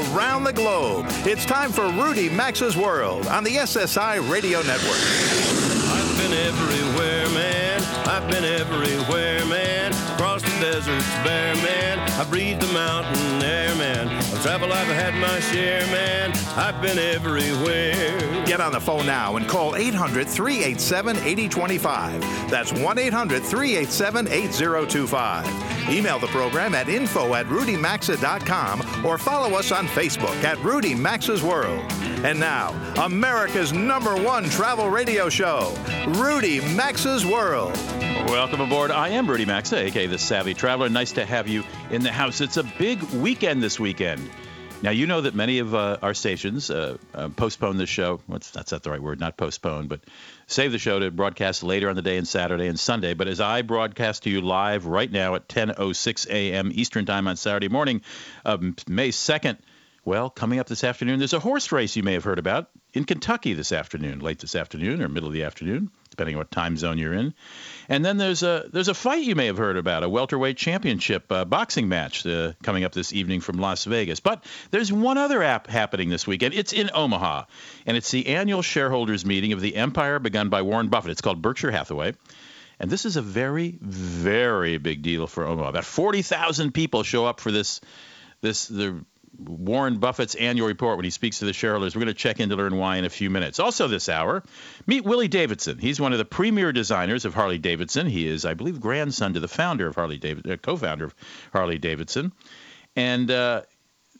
[0.00, 4.96] Around the globe, it's time for Rudy Maxa's World on the SSI Radio Network.
[4.96, 7.82] I've been everywhere, man.
[8.08, 9.92] I've been everywhere, man.
[10.14, 11.98] Across the deserts bare, man.
[12.18, 14.08] I breathed the mountain air, man.
[14.32, 16.32] Of travel I've had my share, man.
[16.56, 18.46] I've been everywhere.
[18.46, 22.50] Get on the phone now and call 800 387 8025.
[22.50, 25.69] That's 1 800 387 8025.
[25.88, 31.42] Email the program at info at rudymaxa.com or follow us on Facebook at Rudy Maxa's
[31.42, 31.84] World.
[32.24, 32.70] And now,
[33.02, 35.74] America's number one travel radio show,
[36.06, 37.76] Rudy Maxa's World.
[38.28, 38.90] Welcome aboard.
[38.90, 40.88] I am Rudy Maxa, aka the Savvy Traveler.
[40.88, 42.40] Nice to have you in the house.
[42.40, 44.30] It's a big weekend this weekend.
[44.82, 48.22] Now, you know that many of uh, our stations uh, uh, postpone this show.
[48.26, 50.00] What's, that's not the right word, not postpone, but
[50.46, 53.12] save the show to broadcast later on the day and Saturday and Sunday.
[53.12, 56.70] But as I broadcast to you live right now at 10.06 a.m.
[56.72, 58.00] Eastern Time on Saturday morning,
[58.46, 59.58] um, May 2nd,
[60.06, 63.04] well, coming up this afternoon, there's a horse race you may have heard about in
[63.04, 66.76] Kentucky this afternoon, late this afternoon or middle of the afternoon, depending on what time
[66.76, 67.32] zone you're in.
[67.88, 71.30] And then there's a there's a fight you may have heard about, a welterweight championship
[71.30, 74.20] uh, boxing match uh, coming up this evening from Las Vegas.
[74.20, 76.54] But there's one other app happening this weekend.
[76.54, 77.44] It's in Omaha,
[77.86, 81.12] and it's the annual shareholders meeting of the empire begun by Warren Buffett.
[81.12, 82.14] It's called Berkshire Hathaway.
[82.78, 85.68] And this is a very, very big deal for Omaha.
[85.68, 87.80] About 40,000 people show up for this
[88.40, 89.04] this the
[89.44, 91.94] Warren Buffett's annual report when he speaks to the shareholders.
[91.94, 93.58] We're going to check in to learn why in a few minutes.
[93.58, 94.42] Also, this hour,
[94.86, 95.78] meet Willie Davidson.
[95.78, 98.06] He's one of the premier designers of Harley Davidson.
[98.06, 101.14] He is, I believe, grandson to the founder of Harley Davidson, uh, co-founder of
[101.52, 102.32] Harley Davidson,
[102.96, 103.62] and uh,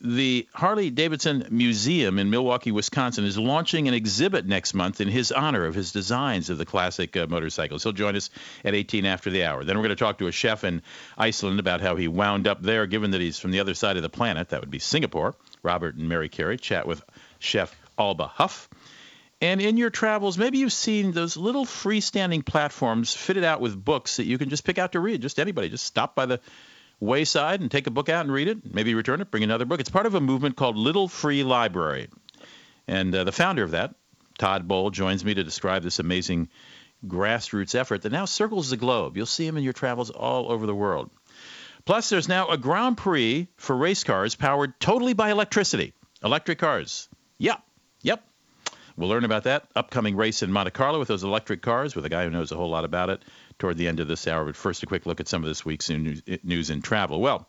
[0.03, 5.31] the Harley Davidson Museum in Milwaukee, Wisconsin, is launching an exhibit next month in his
[5.31, 7.83] honor of his designs of the classic uh, motorcycles.
[7.83, 8.29] He'll join us
[8.65, 9.63] at 18 after the hour.
[9.63, 10.81] Then we're going to talk to a chef in
[11.17, 14.03] Iceland about how he wound up there, given that he's from the other side of
[14.03, 14.49] the planet.
[14.49, 15.35] That would be Singapore.
[15.63, 17.03] Robert and Mary Carey chat with
[17.39, 18.67] Chef Alba Hough.
[19.41, 24.17] And in your travels, maybe you've seen those little freestanding platforms fitted out with books
[24.17, 25.21] that you can just pick out to read.
[25.21, 26.39] Just anybody, just stop by the
[27.01, 29.81] wayside and take a book out and read it, maybe return it, bring another book.
[29.81, 32.07] It's part of a movement called Little Free Library.
[32.87, 33.95] And uh, the founder of that,
[34.37, 36.49] Todd Bol, joins me to describe this amazing
[37.05, 39.17] grassroots effort that now circles the globe.
[39.17, 41.09] You'll see him in your travels all over the world.
[41.83, 45.93] Plus, there's now a Grand Prix for race cars powered totally by electricity.
[46.23, 47.09] Electric cars.
[47.39, 47.59] Yep.
[48.95, 52.09] We'll learn about that upcoming race in Monte Carlo with those electric cars with a
[52.09, 53.23] guy who knows a whole lot about it
[53.59, 54.45] toward the end of this hour.
[54.45, 57.21] But first, a quick look at some of this week's eh, news and travel.
[57.21, 57.47] Well,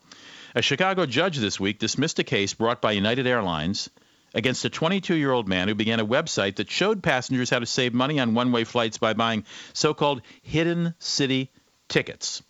[0.54, 3.90] a Chicago judge this week dismissed a case brought by United Airlines
[4.34, 7.66] against a 22 year old man who began a website that showed passengers how to
[7.66, 11.50] save money on one way flights by buying so called hidden city
[11.88, 12.42] tickets.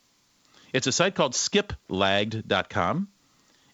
[0.73, 3.09] It's a site called skiplagged.com.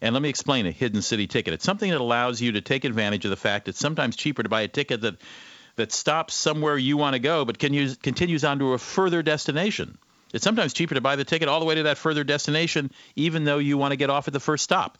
[0.00, 1.54] And let me explain a hidden city ticket.
[1.54, 4.48] It's something that allows you to take advantage of the fact it's sometimes cheaper to
[4.48, 5.16] buy a ticket that
[5.78, 9.22] that stops somewhere you want to go, but can use, continues on to a further
[9.22, 9.96] destination.
[10.34, 13.44] It's sometimes cheaper to buy the ticket all the way to that further destination, even
[13.44, 14.98] though you want to get off at the first stop.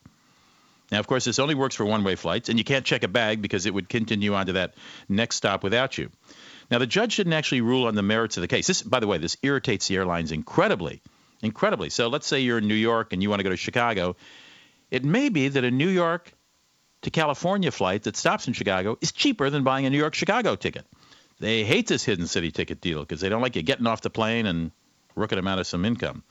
[0.91, 3.09] Now, of course, this only works for one way flights, and you can't check a
[3.09, 4.75] bag because it would continue on to that
[5.09, 6.11] next stop without you.
[6.71, 8.69] Now, the judge didn't actually rule on the merits of the case.
[8.69, 11.03] This, by the way, this irritates the airlines incredibly,
[11.43, 11.91] incredibly.
[11.91, 14.17] So let's say you're in New York and you want to go to Chicago.
[14.91, 16.33] It may be that a New York
[17.03, 20.57] to California flight that stops in Chicago is cheaper than buying a New York Chicago
[20.57, 20.87] ticket.
[21.41, 24.11] They hate this hidden city ticket deal because they don't like you getting off the
[24.11, 24.73] plane and
[25.15, 26.23] rooking them out of some income.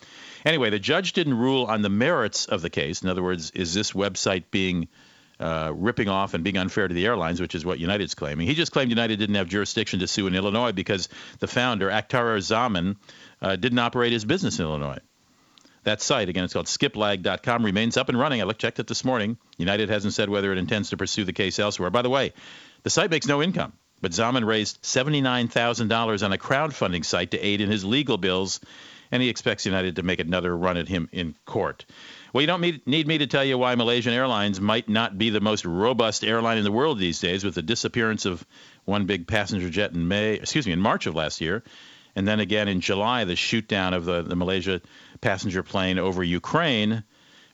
[0.46, 3.02] Anyway, the judge didn't rule on the merits of the case.
[3.02, 4.88] In other words, is this website being
[5.40, 8.48] uh, ripping off and being unfair to the airlines, which is what United's claiming.
[8.48, 11.10] He just claimed United didn't have jurisdiction to sue in Illinois because
[11.40, 12.98] the founder, Akhtar Zaman,
[13.42, 14.98] uh, didn't operate his business in Illinois.
[15.88, 18.42] That site, again, it's called skiplag.com, remains up and running.
[18.42, 19.38] I looked, checked it this morning.
[19.58, 21.90] United hasn't said whether it intends to pursue the case elsewhere.
[21.90, 22.34] By the way,
[22.84, 23.72] the site makes no income,
[24.02, 28.60] but Zaman raised $79,000 on a crowdfunding site to aid in his legal bills,
[29.14, 31.86] and he expects United to make another run at him in court.
[32.34, 35.40] Well, you don't need me to tell you why Malaysian Airlines might not be the
[35.40, 38.46] most robust airline in the world these days, with the disappearance of
[38.84, 41.64] one big passenger jet in May, excuse me, in March of last year,
[42.18, 44.82] and then again in July, the shoot down of the, the Malaysia
[45.22, 47.04] passenger plane over Ukraine.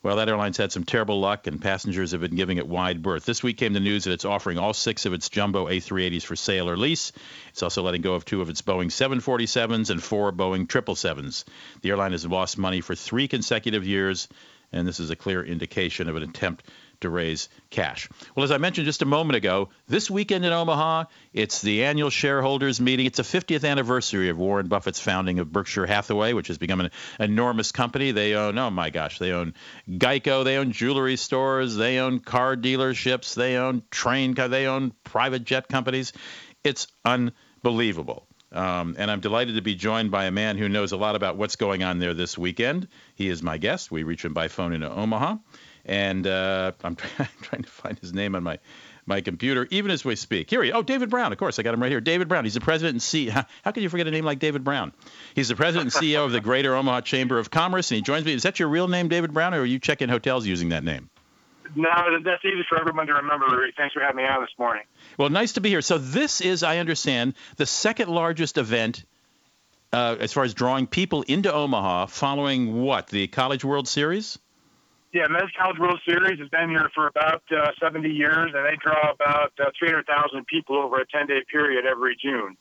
[0.01, 3.25] Well, that airline's had some terrible luck, and passengers have been giving it wide berth.
[3.25, 6.37] This week came the news that it's offering all six of its jumbo A380s for
[6.37, 7.11] sale or lease.
[7.49, 11.43] It's also letting go of two of its Boeing 747s and four Boeing 777s.
[11.81, 14.29] The airline has lost money for three consecutive years,
[14.71, 16.63] and this is a clear indication of an attempt
[17.03, 18.09] to raise cash.
[18.35, 22.09] Well, as I mentioned just a moment ago, this weekend in Omaha, it's the annual
[22.09, 23.05] shareholders meeting.
[23.05, 26.91] It's the 50th anniversary of Warren Buffett's founding of Berkshire Hathaway, which has become an
[27.19, 28.11] enormous company.
[28.11, 29.53] They own, oh my gosh, they own
[29.89, 35.43] Geico, they own jewelry stores, they own car dealerships, they own train, they own private
[35.43, 36.13] jet companies.
[36.63, 38.27] It's unbelievable.
[38.53, 41.37] Um, and I'm delighted to be joined by a man who knows a lot about
[41.37, 42.87] what's going on there this weekend.
[43.15, 43.91] He is my guest.
[43.91, 45.37] We reach him by phone in Omaha.
[45.85, 46.95] And uh, I'm
[47.41, 48.59] trying to find his name on my,
[49.05, 50.49] my computer, even as we speak.
[50.49, 51.31] Here he Oh, David Brown.
[51.31, 52.01] Of course, I got him right here.
[52.01, 52.45] David Brown.
[52.45, 53.29] He's the president and CEO.
[53.33, 54.93] How, how can you forget a name like David Brown?
[55.35, 58.25] He's the president and CEO of the Greater Omaha Chamber of Commerce, and he joins
[58.25, 58.33] me.
[58.33, 61.09] Is that your real name, David Brown, or are you checking hotels using that name?
[61.75, 61.89] No,
[62.23, 63.67] that's easy for everyone to remember.
[63.75, 64.83] Thanks for having me on this morning.
[65.17, 65.81] Well, nice to be here.
[65.81, 69.03] So this is, I understand, the second largest event
[69.91, 74.39] uh, as far as drawing people into Omaha following what the College World Series.
[75.13, 78.75] Yeah, Men's College World Series has been here for about uh, 70 years, and they
[78.81, 82.57] draw about uh, 300,000 people over a 10-day period every June.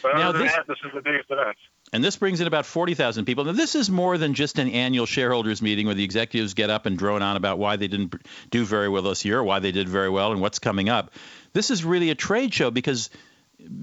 [0.00, 1.56] But now, other than this, that, this is the biggest event.
[1.92, 3.44] And this brings in about 40,000 people.
[3.44, 6.86] Now, this is more than just an annual shareholders meeting where the executives get up
[6.86, 8.14] and drone on about why they didn't
[8.50, 11.10] do very well this year, why they did very well, and what's coming up.
[11.54, 13.10] This is really a trade show because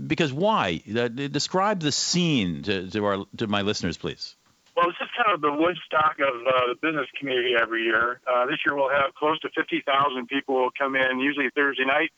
[0.07, 0.81] because why?
[0.89, 4.35] Uh, describe the scene to, to, our to my listeners, please.
[4.75, 8.21] Well, just kind of the Woodstock of uh, the business community every year.
[8.29, 9.81] Uh, this year we'll have close to 50,000
[10.27, 12.13] people will come in, usually Thursday night,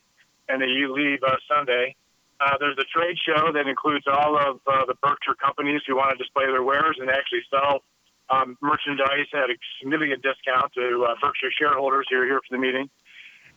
[0.49, 1.95] and they leave uh, Sunday.
[2.39, 6.11] Uh, there's a trade show that includes all of uh, the Berkshire companies who want
[6.11, 7.83] to display their wares and actually sell
[8.29, 12.61] um, merchandise at a significant discount to uh, Berkshire shareholders who are here for the
[12.61, 12.89] meeting.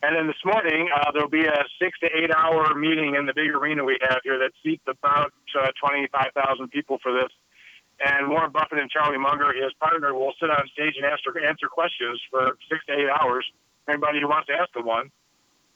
[0.02, 3.34] And then this morning, uh, there'll be a six to eight hour meeting in the
[3.34, 7.30] big arena we have here that seats about uh, 25,000 people for this.
[8.04, 11.68] And Warren Buffett and Charlie Munger, his partner, will sit on stage and answer, answer
[11.68, 13.46] questions for six to eight hours.
[13.88, 15.10] Anybody who wants to ask them one.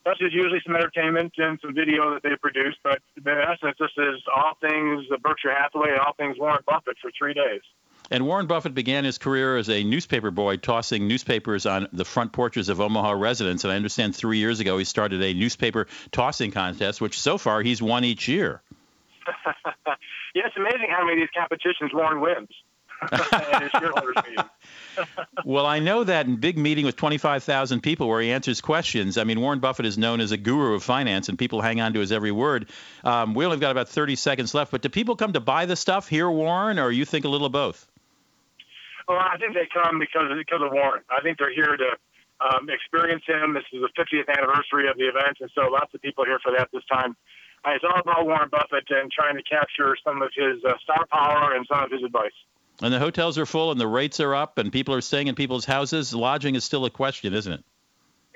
[0.02, 2.74] Plus, there's usually some entertainment and some video that they produce.
[2.82, 7.34] But in essence, this is all things Berkshire Hathaway all things Warren Buffett for three
[7.34, 7.62] days.
[8.10, 12.32] And Warren Buffett began his career as a newspaper boy, tossing newspapers on the front
[12.32, 13.64] porches of Omaha residents.
[13.64, 17.62] And I understand three years ago he started a newspaper tossing contest, which so far
[17.62, 18.62] he's won each year.
[20.34, 22.48] Yeah, it's amazing how many of these competitions Warren wins.
[25.44, 29.18] well, I know that in big meeting with 25,000 people where he answers questions.
[29.18, 31.92] I mean, Warren Buffett is known as a guru of finance, and people hang on
[31.92, 32.70] to his every word.
[33.04, 35.76] Um, we only got about 30 seconds left, but do people come to buy the
[35.76, 37.86] stuff here, Warren, or you think a little of both?
[39.08, 41.02] Well, I think they come because of, because of Warren.
[41.10, 41.96] I think they're here to
[42.40, 43.54] um, experience him.
[43.54, 46.40] This is the 50th anniversary of the event, and so lots of people are here
[46.42, 47.16] for that this time.
[47.74, 51.54] It's all about Warren Buffett and trying to capture some of his uh, star power
[51.54, 52.30] and some of his advice.
[52.80, 55.34] And the hotels are full, and the rates are up, and people are staying in
[55.34, 56.14] people's houses.
[56.14, 57.64] Lodging is still a question, isn't it?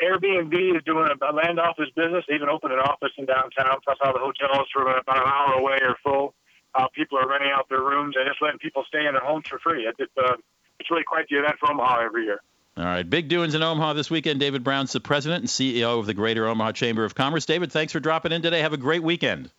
[0.03, 2.25] Airbnb is doing a land office business.
[2.27, 3.79] They even opened an office in downtown.
[3.85, 6.35] Plus, all the hotels from about an hour away are full.
[6.75, 9.47] Uh, people are renting out their rooms and just letting people stay in their homes
[9.47, 9.85] for free.
[9.85, 10.37] It, it, uh,
[10.79, 12.41] it's really quite the event for Omaha every year.
[12.76, 14.40] All right, big doings in Omaha this weekend.
[14.40, 17.44] David Brown's the president and CEO of the Greater Omaha Chamber of Commerce.
[17.44, 18.61] David, thanks for dropping in today.
[18.61, 19.50] Have a great weekend.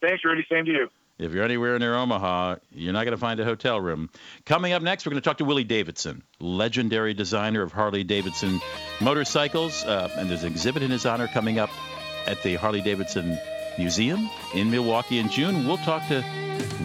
[0.00, 0.44] Thanks, Rudy.
[0.50, 0.88] Same to you.
[1.18, 4.08] If you're anywhere near Omaha, you're not going to find a hotel room.
[4.44, 8.60] Coming up next, we're going to talk to Willie Davidson, legendary designer of Harley Davidson
[9.00, 9.84] motorcycles.
[9.84, 11.70] Uh, and there's an exhibit in his honor coming up
[12.26, 13.36] at the Harley Davidson
[13.78, 15.66] Museum in Milwaukee in June.
[15.66, 16.24] We'll talk to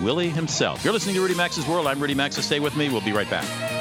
[0.01, 0.83] Willie himself.
[0.83, 1.85] You're listening to Rudy Maxa's World.
[1.85, 2.41] I'm Rudy Maxa.
[2.41, 2.89] Stay with me.
[2.89, 3.72] We'll be right back.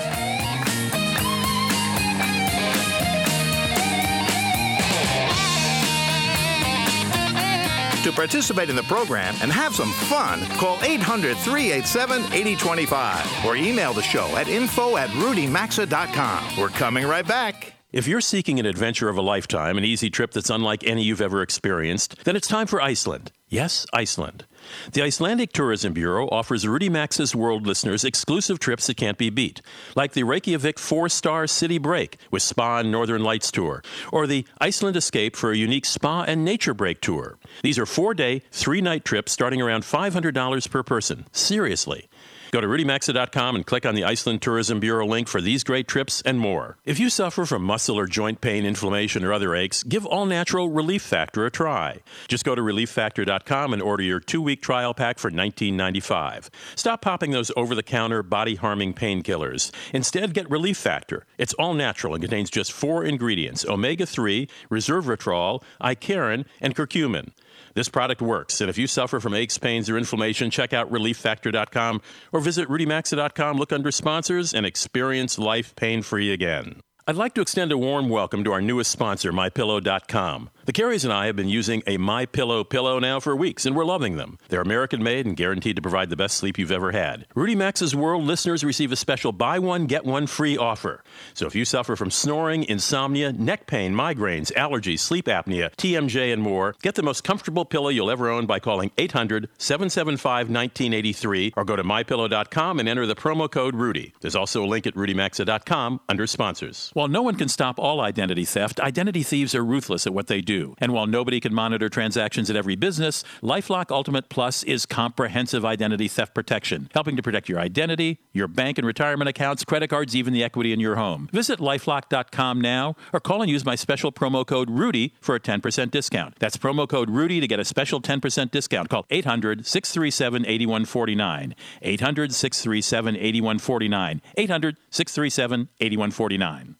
[8.02, 13.92] To participate in the program and have some fun, call 800 387 8025 or email
[13.92, 16.56] the show at info at rudymaxa.com.
[16.58, 17.74] We're coming right back.
[17.92, 21.20] If you're seeking an adventure of a lifetime, an easy trip that's unlike any you've
[21.20, 23.30] ever experienced, then it's time for Iceland.
[23.48, 24.46] Yes, Iceland.
[24.92, 29.62] The Icelandic Tourism Bureau offers Rudy Maxa's World listeners exclusive trips that can't be beat,
[29.96, 34.46] like the Reykjavik four star city break with spa and Northern Lights tour, or the
[34.60, 37.38] Iceland Escape for a unique spa and nature break tour.
[37.62, 41.26] These are four day, three night trips starting around $500 per person.
[41.32, 42.08] Seriously.
[42.52, 46.20] Go to rudymaxa.com and click on the Iceland Tourism Bureau link for these great trips
[46.20, 46.76] and more.
[46.84, 50.68] If you suffer from muscle or joint pain, inflammation, or other aches, give All Natural
[50.68, 52.02] Relief Factor a try.
[52.28, 56.50] Just go to relieffactor.com and order your two week trial pack for $19.95.
[56.76, 59.70] Stop popping those over the counter, body harming painkillers.
[59.94, 61.24] Instead, get Relief Factor.
[61.38, 67.30] It's all natural and contains just four ingredients omega 3, resveratrol, icariin, and curcumin.
[67.74, 72.02] This product works, and if you suffer from aches, pains, or inflammation, check out relieffactor.com
[72.32, 76.80] or visit rudymaxa.com, look under sponsors, and experience life pain free again.
[77.06, 80.50] I'd like to extend a warm welcome to our newest sponsor, MyPillow.com.
[80.64, 83.84] The Careys and I have been using a MyPillow pillow now for weeks, and we're
[83.84, 84.38] loving them.
[84.48, 87.26] They're American made and guaranteed to provide the best sleep you've ever had.
[87.34, 91.02] Rudy Maxa's World listeners receive a special buy one, get one free offer.
[91.34, 96.40] So if you suffer from snoring, insomnia, neck pain, migraines, allergies, sleep apnea, TMJ, and
[96.40, 101.64] more, get the most comfortable pillow you'll ever own by calling 800 775 1983 or
[101.64, 104.14] go to mypillow.com and enter the promo code Rudy.
[104.20, 106.92] There's also a link at rudymaxa.com under sponsors.
[106.94, 110.40] While no one can stop all identity theft, identity thieves are ruthless at what they
[110.40, 110.51] do.
[110.78, 116.08] And while nobody can monitor transactions at every business, Lifelock Ultimate Plus is comprehensive identity
[116.08, 120.32] theft protection, helping to protect your identity, your bank and retirement accounts, credit cards, even
[120.32, 121.28] the equity in your home.
[121.32, 125.90] Visit lifelock.com now or call and use my special promo code Rudy for a 10%
[125.90, 126.38] discount.
[126.38, 128.88] That's promo code Rudy to get a special 10% discount.
[128.88, 131.54] Call 800 637 8149.
[131.82, 134.22] 800 637 8149.
[134.36, 136.76] 800 637 8149.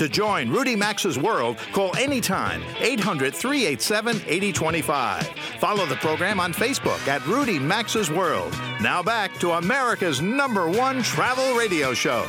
[0.00, 5.28] To join Rudy Maxa's world, call anytime 800 387 8025.
[5.58, 8.50] Follow the program on Facebook at Rudy Maxa's World.
[8.80, 12.26] Now back to America's number one travel radio show.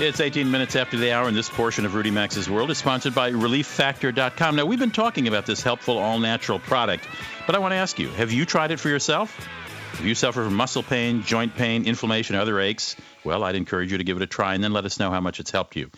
[0.00, 3.14] It's 18 minutes after the hour, and this portion of Rudy Maxa's World is sponsored
[3.14, 4.56] by ReliefFactor.com.
[4.56, 7.06] Now, we've been talking about this helpful all natural product,
[7.46, 9.48] but I want to ask you have you tried it for yourself?
[9.92, 13.92] If you suffer from muscle pain, joint pain, inflammation, or other aches, well, I'd encourage
[13.92, 15.76] you to give it a try and then let us know how much it's helped
[15.76, 15.90] you.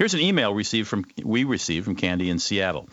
[0.00, 2.88] Here's an email received from we received from Candy in Seattle.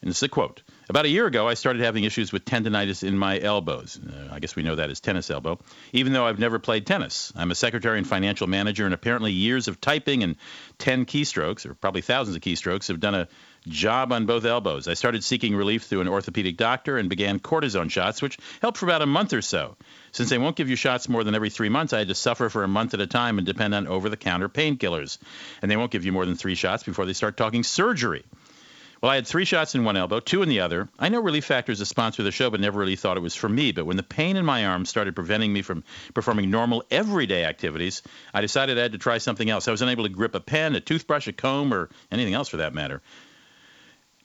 [0.00, 0.62] And it's a quote.
[0.86, 3.98] About a year ago, I started having issues with tendonitis in my elbows.
[3.98, 5.58] Uh, I guess we know that as tennis elbow,
[5.94, 7.32] even though I've never played tennis.
[7.34, 10.36] I'm a secretary and financial manager, and apparently years of typing and
[10.78, 13.28] 10 keystrokes, or probably thousands of keystrokes, have done a
[13.66, 14.86] job on both elbows.
[14.86, 18.84] I started seeking relief through an orthopedic doctor and began cortisone shots, which helped for
[18.84, 19.78] about a month or so.
[20.12, 22.50] Since they won't give you shots more than every three months, I had to suffer
[22.50, 25.16] for a month at a time and depend on over the counter painkillers.
[25.62, 28.24] And they won't give you more than three shots before they start talking surgery.
[29.04, 30.88] Well, I had three shots in one elbow, two in the other.
[30.98, 33.20] I know Relief Factor is a sponsor of the show, but never really thought it
[33.20, 33.70] was for me.
[33.70, 35.84] But when the pain in my arm started preventing me from
[36.14, 38.00] performing normal everyday activities,
[38.32, 39.68] I decided I had to try something else.
[39.68, 42.56] I was unable to grip a pen, a toothbrush, a comb, or anything else for
[42.56, 43.02] that matter.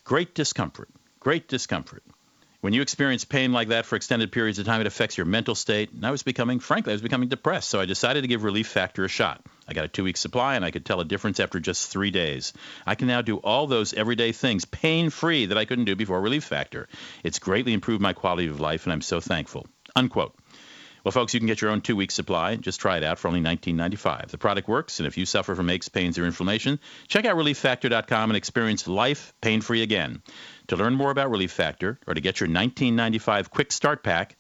[0.05, 0.88] Great discomfort.
[1.19, 2.01] Great discomfort.
[2.61, 5.55] When you experience pain like that for extended periods of time, it affects your mental
[5.55, 5.91] state.
[5.93, 7.69] And I was becoming, frankly, I was becoming depressed.
[7.69, 9.41] So I decided to give Relief Factor a shot.
[9.67, 12.11] I got a two week supply and I could tell a difference after just three
[12.11, 12.51] days.
[12.85, 16.19] I can now do all those everyday things pain free that I couldn't do before
[16.19, 16.89] Relief Factor.
[17.23, 19.67] It's greatly improved my quality of life and I'm so thankful.
[19.95, 20.35] Unquote.
[21.09, 22.55] Well, folks, you can get your own two week supply.
[22.55, 24.27] Just try it out for only $19.95.
[24.27, 28.29] The product works, and if you suffer from aches, pains, or inflammation, check out ReliefFactor.com
[28.29, 30.21] and experience life pain free again.
[30.67, 34.37] To learn more about Relief Factor or to get your 1995 quick start pack,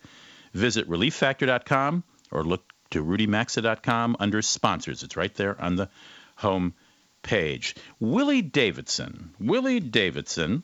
[0.53, 5.01] visit relieffactor.com or look to rudymaxa.com under sponsors.
[5.01, 5.89] It's right there on the
[6.35, 6.75] home
[7.23, 7.77] page.
[7.99, 9.31] Willie Davidson.
[9.39, 10.61] Willie Davidson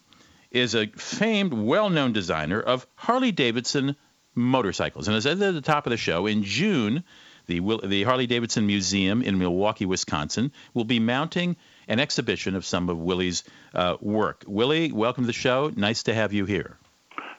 [0.52, 3.96] is a famed, well known designer of Harley Davidson
[4.36, 5.08] motorcycles.
[5.08, 7.04] And as I said at the top of the show, in June,
[7.48, 11.56] the, the Harley Davidson Museum in Milwaukee, Wisconsin, will be mounting
[11.88, 14.44] an exhibition of some of Willie's uh, work.
[14.48, 15.72] Willie, welcome to the show.
[15.76, 16.78] Nice to have you here.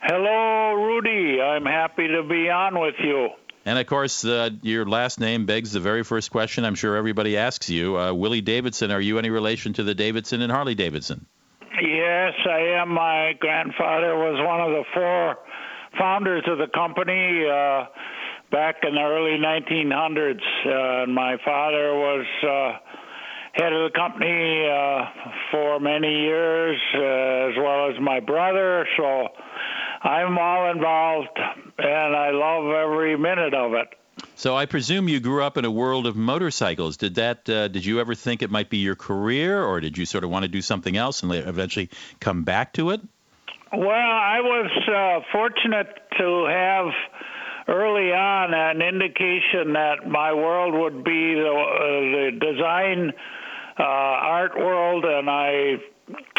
[0.03, 1.41] Hello, Rudy.
[1.41, 3.31] I'm happy to be on with you.
[3.65, 7.37] And of course, uh, your last name begs the very first question I'm sure everybody
[7.37, 7.99] asks you.
[7.99, 11.26] Uh, Willie Davidson, are you any relation to the Davidson and Harley Davidson?
[11.83, 12.91] Yes, I am.
[12.91, 15.37] My grandfather was one of the four
[15.99, 17.87] founders of the company uh,
[18.50, 20.41] back in the early 1900s.
[20.65, 22.79] Uh, and my father was uh,
[23.55, 28.87] head of the company uh, for many years, uh, as well as my brother.
[28.97, 29.29] So
[30.03, 31.38] I'm all involved,
[31.79, 33.88] and I love every minute of it.
[34.35, 36.97] So I presume you grew up in a world of motorcycles.
[36.97, 37.49] Did that?
[37.49, 40.31] Uh, did you ever think it might be your career, or did you sort of
[40.31, 43.00] want to do something else and eventually come back to it?
[43.73, 46.92] Well, I was uh, fortunate to have
[47.68, 53.12] early on an indication that my world would be the, uh, the design
[53.78, 55.76] uh, art world, and I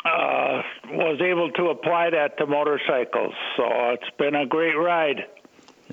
[0.06, 3.34] uh, was able to apply that to motorcycles.
[3.58, 5.26] So it's been a great ride.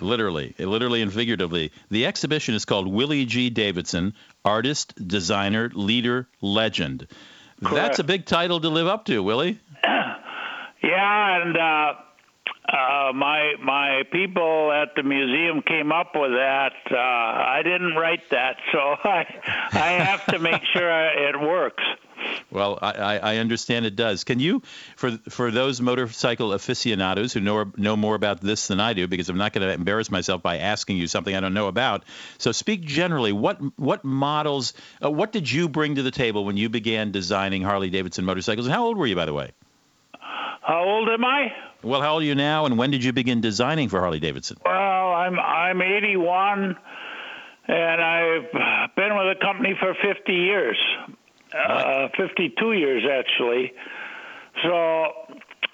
[0.00, 1.72] Literally, literally and figuratively.
[1.90, 3.50] The exhibition is called Willie G.
[3.50, 4.14] Davidson,
[4.44, 7.08] Artist, Designer, Leader, Legend.
[7.60, 7.74] Correct.
[7.74, 9.58] That's a big title to live up to, Willie.
[10.84, 11.94] yeah, and uh,
[12.68, 16.72] uh, my my people at the museum came up with that.
[16.90, 19.26] Uh, I didn't write that, so I
[19.72, 20.90] I have to make sure
[21.28, 21.82] it works.
[22.50, 24.24] Well, I, I understand it does.
[24.24, 24.62] Can you,
[24.96, 29.28] for for those motorcycle aficionados who know know more about this than I do, because
[29.28, 32.04] I'm not going to embarrass myself by asking you something I don't know about.
[32.38, 33.32] So speak generally.
[33.32, 34.72] What what models?
[35.04, 38.66] Uh, what did you bring to the table when you began designing Harley Davidson motorcycles?
[38.66, 39.52] And how old were you, by the way?
[40.62, 41.52] How old am I?
[41.82, 44.56] Well, how old are you now, and when did you begin designing for Harley Davidson?
[44.64, 46.76] Well, I'm I'm 81,
[47.68, 50.76] and I've been with the company for 50 years
[51.54, 53.72] uh, 52 years actually.
[54.62, 54.72] So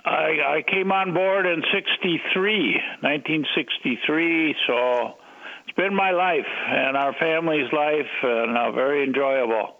[0.05, 4.57] I, I came on board in 63, 1963.
[4.67, 5.15] So
[5.67, 9.77] it's been my life and our family's life, and uh, very enjoyable.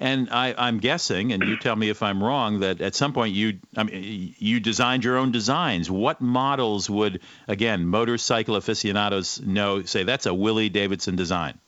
[0.00, 3.34] And I, I'm guessing, and you tell me if I'm wrong, that at some point
[3.34, 5.90] you I mean, you designed your own designs.
[5.90, 9.82] What models would, again, motorcycle aficionados know?
[9.82, 11.58] Say that's a Willie Davidson design.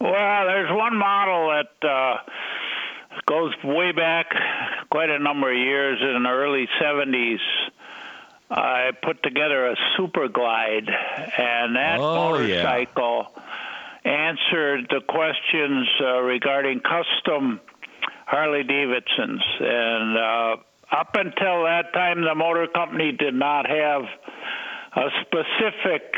[0.00, 2.16] Well, there's one model that uh,
[3.26, 4.26] goes way back
[4.90, 7.38] quite a number of years in the early 70s.
[8.50, 13.42] I put together a super glide, and that oh, motorcycle yeah.
[14.08, 17.60] Answered the questions uh, regarding custom
[18.26, 19.42] Harley Davidsons.
[19.60, 20.56] And uh,
[20.92, 24.02] up until that time, the motor company did not have
[24.96, 26.14] a specific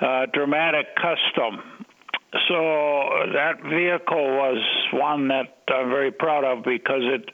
[0.00, 1.60] uh, dramatic custom.
[2.48, 4.58] So that vehicle was
[4.92, 7.28] one that I'm very proud of because it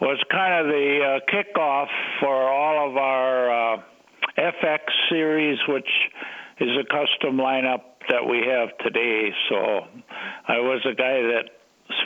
[0.00, 1.88] was kind of the uh, kickoff
[2.20, 3.82] for all of our uh,
[4.38, 5.88] FX series, which
[6.60, 9.32] is a custom lineup that we have today.
[9.48, 9.86] So
[10.46, 11.50] I was a guy that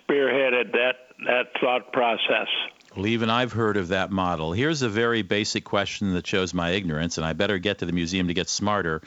[0.01, 0.95] spearheaded that
[1.27, 2.49] that thought process.
[2.97, 4.53] Well, even I've heard of that model.
[4.53, 7.93] Here's a very basic question that shows my ignorance, and I better get to the
[7.93, 9.03] museum to get smarter.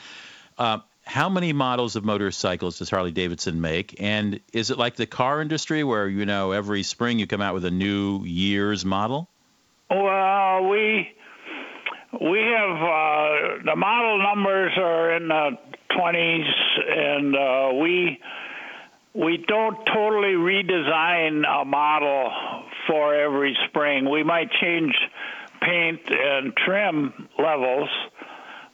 [0.58, 3.96] Uh, how many models of motorcycles does Harley Davidson make?
[4.00, 7.54] And is it like the car industry where, you know, every spring you come out
[7.54, 9.28] with a new year's model?
[9.90, 11.10] Well, we
[12.20, 15.58] we have uh, the model numbers are in the
[15.92, 16.50] 20s,
[16.90, 18.20] and uh, we
[19.14, 22.32] we don't totally redesign a model
[22.88, 24.10] for every spring.
[24.10, 24.94] We might change
[25.62, 27.90] paint and trim levels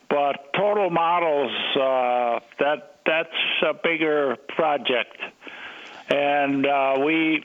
[0.10, 3.30] but total models, uh, that that's
[3.64, 5.18] a bigger project,
[6.10, 7.44] and uh, we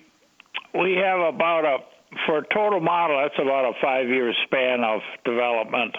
[0.74, 1.78] we have about a
[2.26, 3.20] for a total model.
[3.22, 5.96] That's about a five year span of development.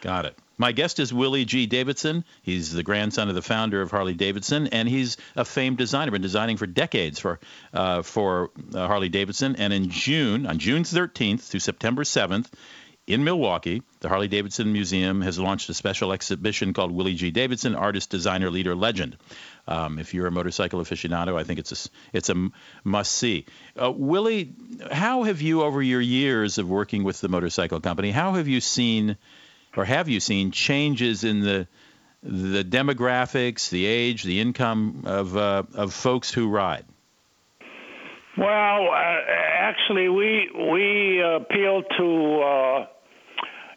[0.00, 0.36] Got it.
[0.58, 1.66] My guest is Willie G.
[1.66, 2.24] Davidson.
[2.42, 6.10] He's the grandson of the founder of Harley Davidson, and he's a famed designer.
[6.10, 7.40] Been designing for decades for
[7.72, 9.56] uh, for uh, Harley Davidson.
[9.56, 12.48] And in June, on June 13th through September 7th,
[13.06, 17.32] in Milwaukee, the Harley Davidson Museum has launched a special exhibition called Willie G.
[17.32, 19.16] Davidson, Artist, Designer, Leader, Legend.
[19.66, 22.50] Um, if you're a motorcycle aficionado, I think it's a, it's a
[22.84, 23.46] must see.
[23.80, 24.54] Uh, Willie,
[24.90, 28.60] how have you, over your years of working with the motorcycle company, how have you
[28.60, 29.16] seen,
[29.76, 31.66] or have you seen changes in the
[32.24, 36.84] the demographics, the age, the income of uh, of folks who ride?
[38.38, 42.86] Well, uh, actually, we we appeal to uh,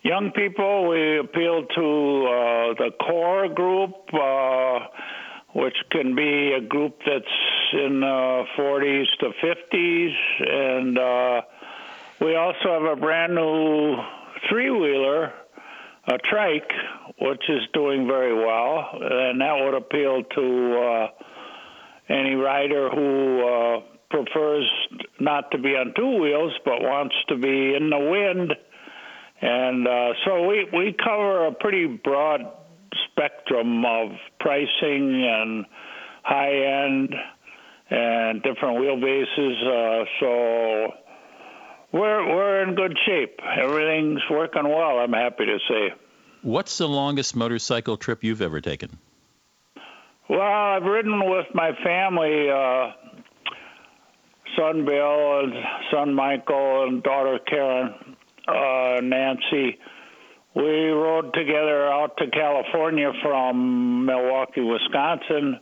[0.01, 0.87] young people.
[0.87, 4.79] We appeal to uh, the core group, uh,
[5.53, 7.25] which can be a group that's
[7.73, 11.41] in the 40s to 50s, and uh,
[12.21, 13.97] we also have a brand new
[14.49, 15.33] three-wheeler,
[16.07, 16.71] a trike,
[17.19, 21.07] which is doing very well, and that would appeal to uh,
[22.07, 24.69] any rider who prefers
[25.19, 28.53] not to be on two wheels but wants to be in the wind.
[29.41, 32.41] And uh, so we, we cover a pretty broad
[33.11, 35.65] spectrum of pricing and
[36.23, 37.13] high end
[37.89, 39.61] and different wheelbases.
[39.63, 40.93] Uh, so
[41.91, 43.39] we're, we're in good shape.
[43.61, 45.93] Everything's working well, I'm happy to say.
[46.41, 48.97] What's the longest motorcycle trip you've ever taken?
[50.29, 52.91] Well, I've ridden with my family uh,
[54.57, 55.53] son Bill and
[55.91, 57.93] son Michael and daughter Karen,
[58.47, 59.77] uh, Nancy.
[60.55, 65.59] We rode together out to California from Milwaukee, Wisconsin,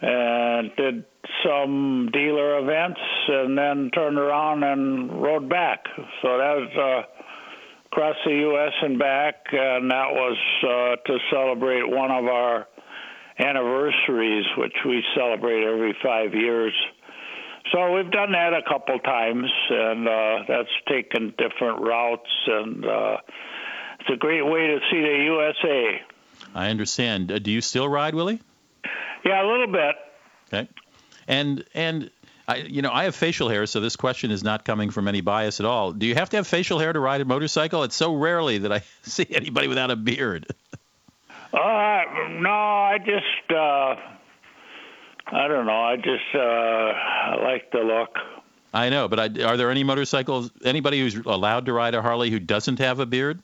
[0.00, 1.04] and did
[1.44, 5.84] some dealer events, and then turned around and rode back.
[6.22, 7.22] So that was uh,
[7.86, 8.72] across the U.S.
[8.82, 12.68] and back, and that was uh, to celebrate one of our
[13.38, 16.72] anniversaries, which we celebrate every five years.
[17.72, 23.16] So we've done that a couple times, and uh, that's taken different routes, and uh,
[24.00, 26.02] it's a great way to see the USA.
[26.54, 27.32] I understand.
[27.32, 28.40] Uh, do you still ride, Willie?
[29.24, 29.96] Yeah, a little bit.
[30.52, 30.68] Okay.
[31.26, 32.10] And and
[32.48, 35.20] I, you know, I have facial hair, so this question is not coming from any
[35.20, 35.92] bias at all.
[35.92, 37.82] Do you have to have facial hair to ride a motorcycle?
[37.82, 40.46] It's so rarely that I see anybody without a beard.
[41.52, 43.96] Uh, no, I just, uh,
[45.26, 45.82] I don't know.
[45.82, 48.16] I just uh, like the look.
[48.72, 52.30] I know, but I, are there any motorcycles, anybody who's allowed to ride a Harley
[52.30, 53.40] who doesn't have a beard?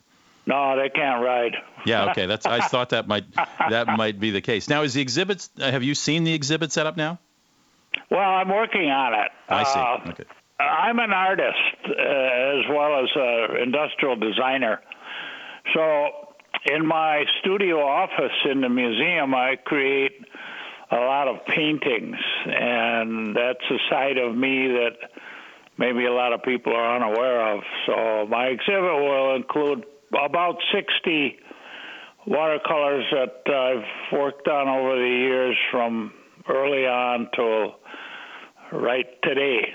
[0.46, 1.56] No, they can't ride.
[1.86, 2.26] Yeah, okay.
[2.26, 4.68] That's I thought that might that might be the case.
[4.68, 5.50] Now, is the exhibits?
[5.58, 7.18] Have you seen the exhibit set up now?
[8.10, 9.30] Well, I'm working on it.
[9.48, 9.78] I see.
[9.78, 10.24] Uh, okay.
[10.60, 14.80] I'm an artist uh, as well as an industrial designer.
[15.74, 16.08] So,
[16.66, 20.24] in my studio office in the museum, I create
[20.92, 25.10] a lot of paintings, and that's a side of me that
[25.78, 27.62] maybe a lot of people are unaware of.
[27.86, 31.38] So, my exhibit will include about 60
[32.26, 36.12] watercolors that I've worked on over the years from
[36.48, 37.76] early on till
[38.70, 39.74] right today.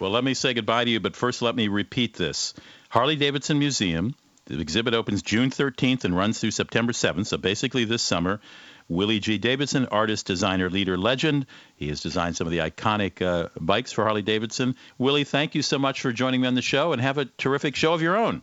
[0.00, 2.54] Well, let me say goodbye to you, but first let me repeat this.
[2.88, 4.14] Harley Davidson Museum.
[4.46, 8.40] The exhibit opens June 13th and runs through September 7th, so basically this summer.
[8.88, 9.38] Willie G.
[9.38, 11.46] Davidson, artist, designer, leader, legend.
[11.76, 14.76] He has designed some of the iconic uh, bikes for Harley Davidson.
[14.96, 17.76] Willie, thank you so much for joining me on the show and have a terrific
[17.76, 18.42] show of your own.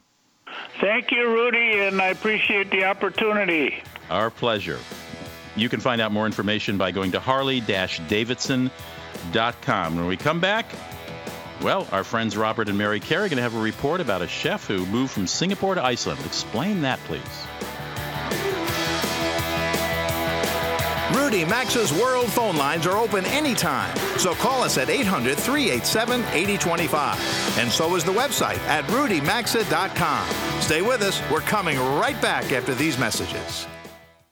[0.80, 3.84] Thank you, Rudy, and I appreciate the opportunity.
[4.10, 4.80] Our pleasure.
[5.56, 9.96] You can find out more information by going to harley-davidson.com.
[9.96, 10.66] When we come back,
[11.62, 14.28] well, our friends Robert and Mary Carey are going to have a report about a
[14.28, 16.20] chef who moved from Singapore to Iceland.
[16.26, 17.22] Explain that, please.
[21.26, 27.58] Rudy Maxa's World phone lines are open anytime, so call us at 800 387 8025.
[27.58, 30.62] And so is the website at rudymaxa.com.
[30.62, 31.20] Stay with us.
[31.32, 33.66] We're coming right back after these messages.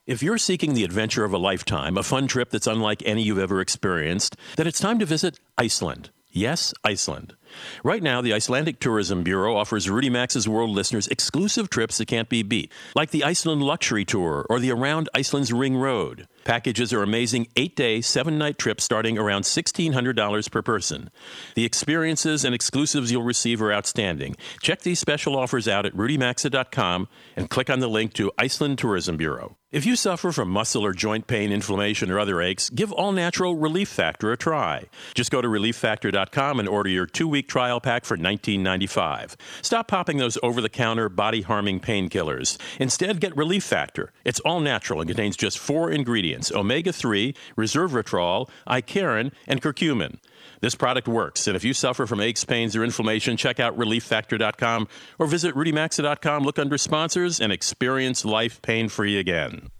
[0.05, 3.39] If you're seeking the adventure of a lifetime, a fun trip that's unlike any you've
[3.39, 6.11] ever experienced, then it's time to visit Iceland.
[6.29, 7.35] Yes, Iceland.
[7.83, 12.29] Right now, the Icelandic Tourism Bureau offers Rudy Maxa's World listeners exclusive trips that can't
[12.29, 16.27] be beat, like the Iceland Luxury Tour or the Around Iceland's Ring Road.
[16.43, 21.09] Packages are amazing eight day, seven night trips starting around $1,600 per person.
[21.55, 24.35] The experiences and exclusives you'll receive are outstanding.
[24.61, 29.17] Check these special offers out at rudymaxa.com and click on the link to Iceland Tourism
[29.17, 29.57] Bureau.
[29.73, 33.55] If you suffer from muscle or joint pain, inflammation, or other aches, give All Natural
[33.55, 34.83] Relief Factor a try.
[35.15, 39.35] Just go to relieffactor.com and order your two week trial pack for $19.95.
[39.63, 42.59] Stop popping those over the counter, body harming painkillers.
[42.79, 44.13] Instead, get Relief Factor.
[44.23, 50.19] It's all natural and contains just four ingredients omega 3, resveratrol, icariin, and curcumin.
[50.63, 54.87] This product works, and if you suffer from aches, pains, or inflammation, check out relieffactor.com
[55.19, 59.71] or visit rudymaxa.com, look under sponsors, and experience life pain free again.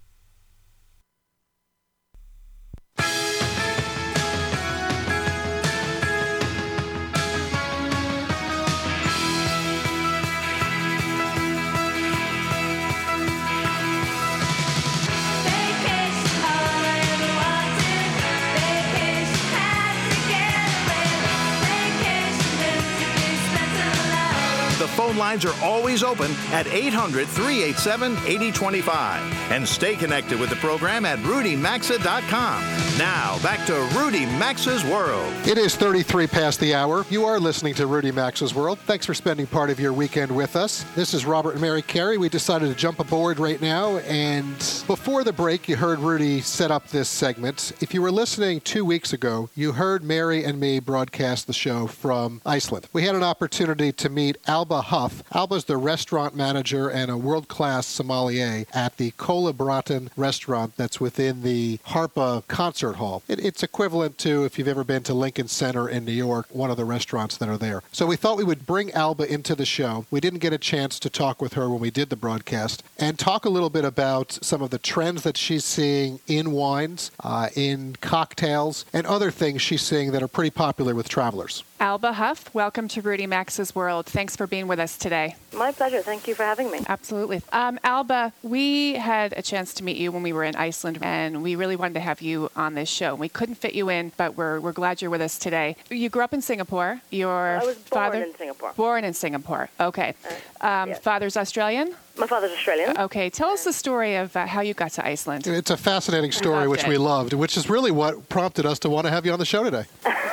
[25.34, 29.52] Lines are always open at 800 387 8025.
[29.52, 32.83] And stay connected with the program at rudymaxa.com.
[32.97, 35.34] Now, back to Rudy Maxa's World.
[35.47, 37.08] It is 33 past the hour.
[37.10, 38.77] You are listening to Rudy Maxa's World.
[38.77, 40.86] Thanks for spending part of your weekend with us.
[40.93, 42.19] This is Robert and Mary Carey.
[42.19, 43.97] We decided to jump aboard right now.
[43.97, 47.71] And before the break, you heard Rudy set up this segment.
[47.82, 51.88] If you were listening two weeks ago, you heard Mary and me broadcast the show
[51.88, 52.89] from Iceland.
[52.93, 55.23] We had an opportunity to meet Alba Hough.
[55.34, 61.41] Alba's the restaurant manager and a world class sommelier at the Kolabrautin restaurant that's within
[61.41, 63.24] the Harpa Concert Hall.
[63.30, 66.69] It, it's equivalent to, if you've ever been to Lincoln Center in New York, one
[66.69, 67.82] of the restaurants that are there.
[67.93, 70.06] So we thought we would bring Alba into the show.
[70.12, 73.17] We didn't get a chance to talk with her when we did the broadcast and
[73.17, 77.50] talk a little bit about some of the trends that she's seeing in wines, uh,
[77.56, 81.63] in cocktails, and other things she's seeing that are pretty popular with travelers.
[81.84, 84.06] Alba Hough, welcome to Rudy Maxa's World.
[84.06, 85.36] Thanks for being with us today.
[85.54, 86.02] My pleasure.
[86.02, 86.80] Thank you for having me.
[86.88, 87.41] Absolutely.
[87.52, 91.43] Um, Alba, we had a chance to meet you when we were in Iceland, and
[91.43, 93.15] we really wanted to have you on this show.
[93.15, 95.76] We couldn't fit you in, but we're, we're glad you're with us today.
[95.89, 97.02] You grew up in Singapore.
[97.12, 98.72] Your I was born father in Singapore.
[98.78, 99.69] born in Singapore.
[99.78, 100.13] Okay.
[100.62, 101.00] Um, yes.
[101.00, 101.93] Father's Australian.
[102.15, 102.98] My father's Australian.
[102.98, 103.30] Okay.
[103.30, 105.48] Tell us the story of uh, how you got to Iceland.
[105.48, 106.88] It's a fascinating story, which it.
[106.88, 109.46] we loved, which is really what prompted us to want to have you on the
[109.46, 109.84] show today.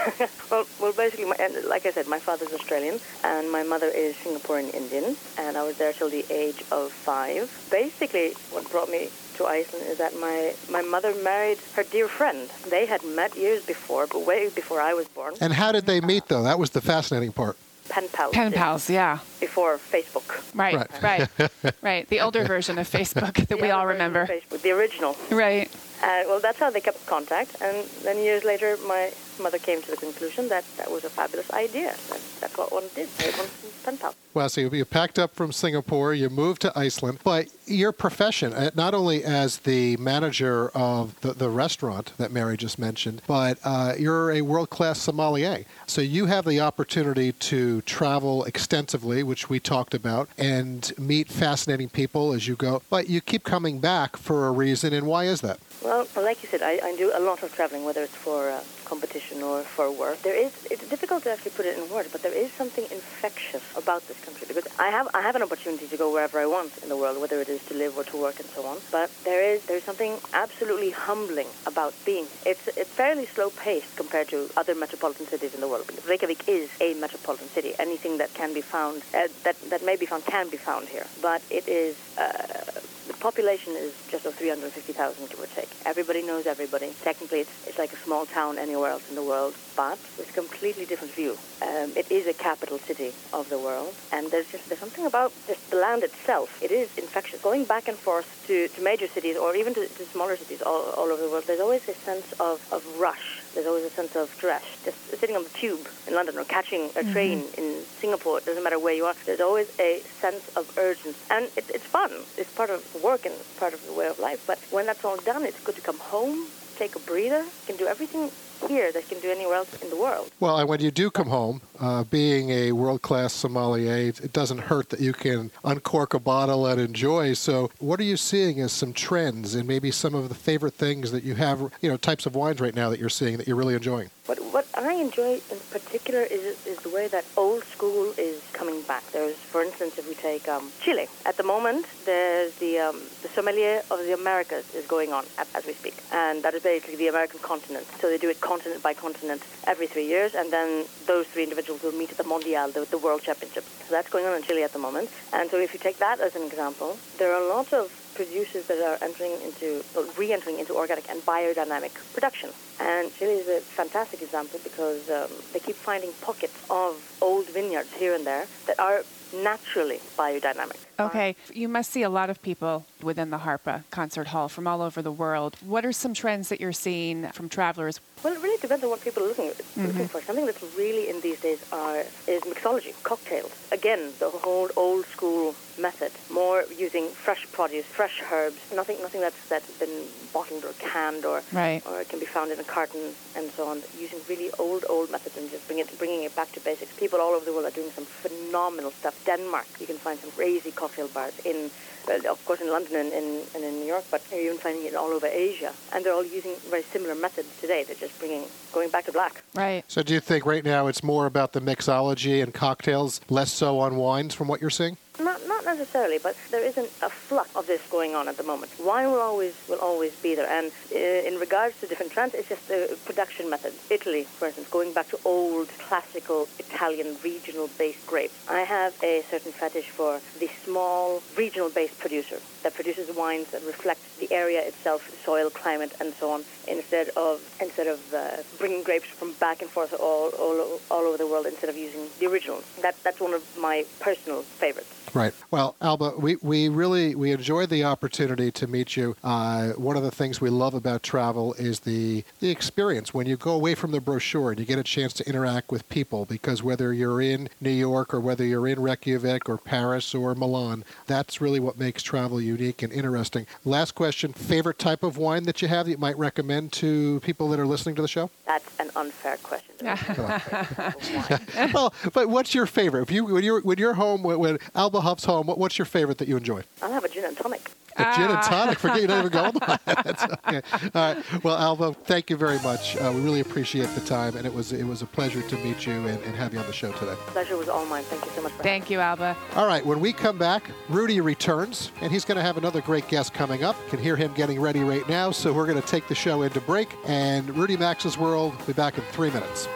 [0.50, 3.87] Well, well, well, basically, my, and like I said, my father's Australian and my mother
[3.87, 7.50] is Singaporean Indian, and I was there till the age of five.
[7.70, 12.50] Basically, what brought me to Iceland is that my, my mother married her dear friend.
[12.68, 15.35] They had met years before, but way before I was born.
[15.40, 16.42] And how did they meet, though?
[16.42, 17.57] That was the fascinating part.
[17.88, 18.35] Pen pals.
[18.35, 19.18] Pen pals, yeah.
[19.40, 20.42] Before Facebook.
[20.55, 21.29] Right, Right.
[21.38, 22.09] right, right.
[22.09, 24.26] The older version of Facebook that we all other version of remember.
[24.33, 25.16] Facebook, the original.
[25.31, 25.68] Right.
[26.03, 29.90] Uh, well, that's how they kept contact, and then years later, my mother came to
[29.90, 31.94] the conclusion that that was a fabulous idea.
[32.09, 33.09] That, that's what one did.
[33.18, 33.48] Made one
[33.85, 34.14] pen pal.
[34.33, 38.70] Well, so you packed up from Singapore, you moved to Iceland, but your profession, uh,
[38.74, 43.94] not only as the manager of the, the restaurant that Mary just mentioned, but uh,
[43.98, 45.64] you're a world class sommelier.
[45.87, 51.88] So you have the opportunity to travel extensively, which we talked about, and meet fascinating
[51.88, 52.83] people as you go.
[52.88, 55.59] But you keep coming back for a reason, and why is that?
[55.83, 58.62] Well, like you said, I, I do a lot of traveling, whether it's for uh,
[58.85, 60.20] competition or for work.
[60.22, 63.62] There is it's difficult to actually put it in words, but there is something infectious
[63.76, 66.72] about this country because I have I have an opportunity to go wherever I want
[66.82, 68.78] in the world, whether it is to live or to work and so on.
[68.90, 72.26] But there is there's something absolutely humbling about being.
[72.44, 75.90] It's it's fairly slow paced compared to other metropolitan cities in the world.
[76.08, 77.74] Reykjavik is a metropolitan city.
[77.78, 81.06] Anything that can be found uh, that that may be found can be found here.
[81.22, 81.96] But it is.
[82.18, 82.80] Uh,
[83.20, 85.68] population is just of 350,000, give or take.
[85.85, 86.92] Everybody knows everybody.
[87.02, 90.33] Technically, it's, it's like a small town anywhere else in the world, but with a
[90.33, 91.38] completely different view.
[91.62, 95.33] Um, it is a capital city of the world, and there's just there's something about
[95.46, 96.62] just the land itself.
[96.62, 97.40] It is infectious.
[97.42, 100.90] Going back and forth to, to major cities or even to, to smaller cities all,
[100.96, 103.39] all over the world, there's always a sense of, of rush.
[103.54, 104.62] There's always a sense of stress.
[104.84, 107.12] Just sitting on the tube in London or catching a mm-hmm.
[107.12, 111.18] train in Singapore, it doesn't matter where you are, there's always a sense of urgency.
[111.30, 112.10] And it, it's fun.
[112.36, 114.44] It's part of work and part of the way of life.
[114.46, 117.76] But when that's all done, it's good to come home, take a breather, you can
[117.76, 118.30] do everything
[118.68, 120.30] here that can do anywhere else in the world.
[120.40, 124.58] Well, and when you do come home, uh, being a world class sommelier, it doesn't
[124.58, 127.34] hurt that you can uncork a bottle and enjoy.
[127.34, 131.12] So, what are you seeing as some trends and maybe some of the favorite things
[131.12, 133.56] that you have, you know, types of wines right now that you're seeing that you're
[133.56, 134.10] really enjoying?
[134.26, 138.82] What, what I enjoy in particular is, is the way that old school is coming
[138.82, 139.04] back.
[139.10, 141.08] There's, for instance, if we take um, Chile.
[141.26, 145.66] At the moment, there's the, um, the sommelier of the Americas is going on as
[145.66, 145.96] we speak.
[146.12, 147.86] And that is basically the American continent.
[148.00, 149.40] So they do it continent by continent
[149.72, 150.68] every three years, and then
[151.06, 153.64] those three individuals will meet at the Mondial, the, the World Championship.
[153.86, 155.08] So that's going on in Chile at the moment.
[155.32, 157.84] And so if you take that as an example, there are a lot of
[158.20, 159.84] producers that are entering into,
[160.18, 162.50] re-entering into organic and biodynamic production.
[162.80, 166.90] And Chile is a fantastic example because um, they keep finding pockets of
[167.22, 170.80] old vineyards here and there that are naturally biodynamic.
[171.00, 174.82] Okay, you must see a lot of people within the Harpa Concert Hall from all
[174.82, 175.56] over the world.
[175.64, 178.00] What are some trends that you're seeing from travelers?
[178.22, 180.04] Well, it really depends on what people are looking, looking mm-hmm.
[180.04, 180.20] for.
[180.20, 183.52] Something that's really in these days are is mixology, cocktails.
[183.72, 189.48] Again, the whole old school method, more using fresh produce, fresh herbs, nothing nothing that's
[189.48, 191.82] that's been bottled or canned or Right.
[191.86, 193.80] or it can be found in a carton and so on.
[193.98, 196.92] Using really old old methods and just bring it bringing it back to basics.
[196.96, 199.14] People all over the world are doing some phenomenal stuff.
[199.24, 201.70] Denmark, you can find some crazy cocktail bars in.
[202.09, 204.87] Well, of course, in London and in, and in New York, but you're even finding
[204.87, 207.85] it all over Asia, and they're all using very similar methods today.
[207.85, 209.44] They're just bringing, going back to black.
[209.55, 209.85] Right.
[209.87, 213.79] So, do you think right now it's more about the mixology and cocktails, less so
[213.81, 214.96] on wines from what you're seeing?
[215.20, 215.29] Not
[215.64, 218.72] not necessarily, but there isn't a flux of this going on at the moment.
[218.80, 222.48] Wine will always will always be there, and uh, in regards to different trends, it's
[222.48, 223.72] just the production method.
[223.90, 228.34] Italy, for instance, going back to old classical Italian regional-based grapes.
[228.48, 234.00] I have a certain fetish for the small regional-based producer that produces wines that reflect
[234.18, 239.06] the area itself, soil, climate, and so on, instead of instead of uh, bringing grapes
[239.06, 242.64] from back and forth all, all all over the world instead of using the originals.
[242.82, 245.00] That that's one of my personal favorites.
[245.14, 245.34] Right.
[245.50, 249.16] Well, Alba, we, we really we enjoyed the opportunity to meet you.
[249.24, 253.36] Uh, one of the things we love about travel is the the experience when you
[253.36, 256.26] go away from the brochure and you get a chance to interact with people.
[256.26, 260.84] Because whether you're in New York or whether you're in Reykjavik or Paris or Milan,
[261.06, 263.46] that's really what makes travel unique and interesting.
[263.64, 267.48] Last question: favorite type of wine that you have that you might recommend to people
[267.48, 268.30] that are listening to the show?
[268.46, 269.74] That's an unfair question.
[269.78, 271.72] There is no favorite type of wine.
[271.72, 273.02] well, but what's your favorite?
[273.02, 275.86] If you when you're when you're home when, when Alba Hough's home, what, what's your
[275.86, 276.62] favorite that you enjoy?
[276.82, 277.70] I'll have a gin and tonic.
[278.00, 278.78] A gin and tonic.
[278.78, 279.78] Forget you don't even go on the line.
[279.86, 280.62] That's okay.
[280.94, 281.44] All right.
[281.44, 282.96] Well, Alva, thank you very much.
[282.96, 285.86] Uh, we really appreciate the time, and it was it was a pleasure to meet
[285.86, 287.14] you and, and have you on the show today.
[287.26, 288.04] Pleasure was all mine.
[288.04, 288.52] Thank you so much.
[288.52, 289.36] For Thank you, Alva.
[289.56, 289.84] All right.
[289.84, 293.64] When we come back, Rudy returns, and he's going to have another great guest coming
[293.64, 293.76] up.
[293.88, 295.30] Can hear him getting ready right now.
[295.30, 298.72] So we're going to take the show into break, and Rudy Maxa's World will be
[298.72, 299.68] back in three minutes.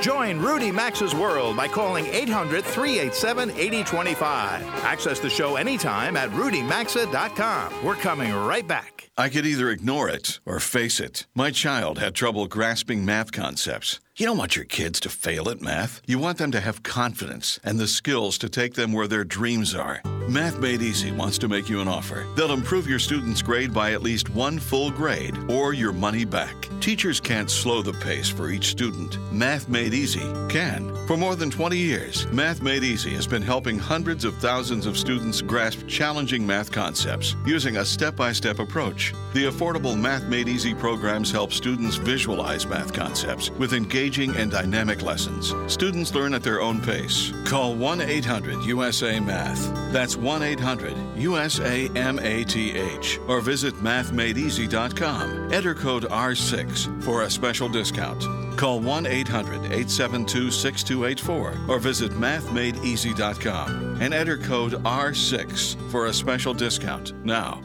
[0.00, 4.62] Join Rudy Maxa's World by calling 800 387 8025.
[4.84, 7.84] Access the show anytime at rudymaxa.com.
[7.84, 9.09] We're coming right back.
[9.20, 11.26] I could either ignore it or face it.
[11.34, 14.00] My child had trouble grasping math concepts.
[14.16, 16.02] You don't want your kids to fail at math.
[16.06, 19.74] You want them to have confidence and the skills to take them where their dreams
[19.74, 20.02] are.
[20.28, 22.26] Math Made Easy wants to make you an offer.
[22.36, 26.54] They'll improve your student's grade by at least one full grade or your money back.
[26.80, 29.18] Teachers can't slow the pace for each student.
[29.32, 30.94] Math Made Easy can.
[31.06, 34.98] For more than 20 years, Math Made Easy has been helping hundreds of thousands of
[34.98, 39.09] students grasp challenging math concepts using a step by step approach.
[39.32, 45.02] The affordable Math Made Easy programs help students visualize math concepts with engaging and dynamic
[45.02, 45.54] lessons.
[45.72, 47.32] Students learn at their own pace.
[47.44, 49.72] Call 1 800 USA Math.
[49.92, 53.18] That's 1 800 USA M A T H.
[53.28, 55.52] Or visit mathmadeeasy.com.
[55.52, 58.24] Enter code R6 for a special discount.
[58.56, 66.52] Call 1 800 872 6284 or visit mathmadeeasy.com and enter code R6 for a special
[66.52, 67.60] discount now.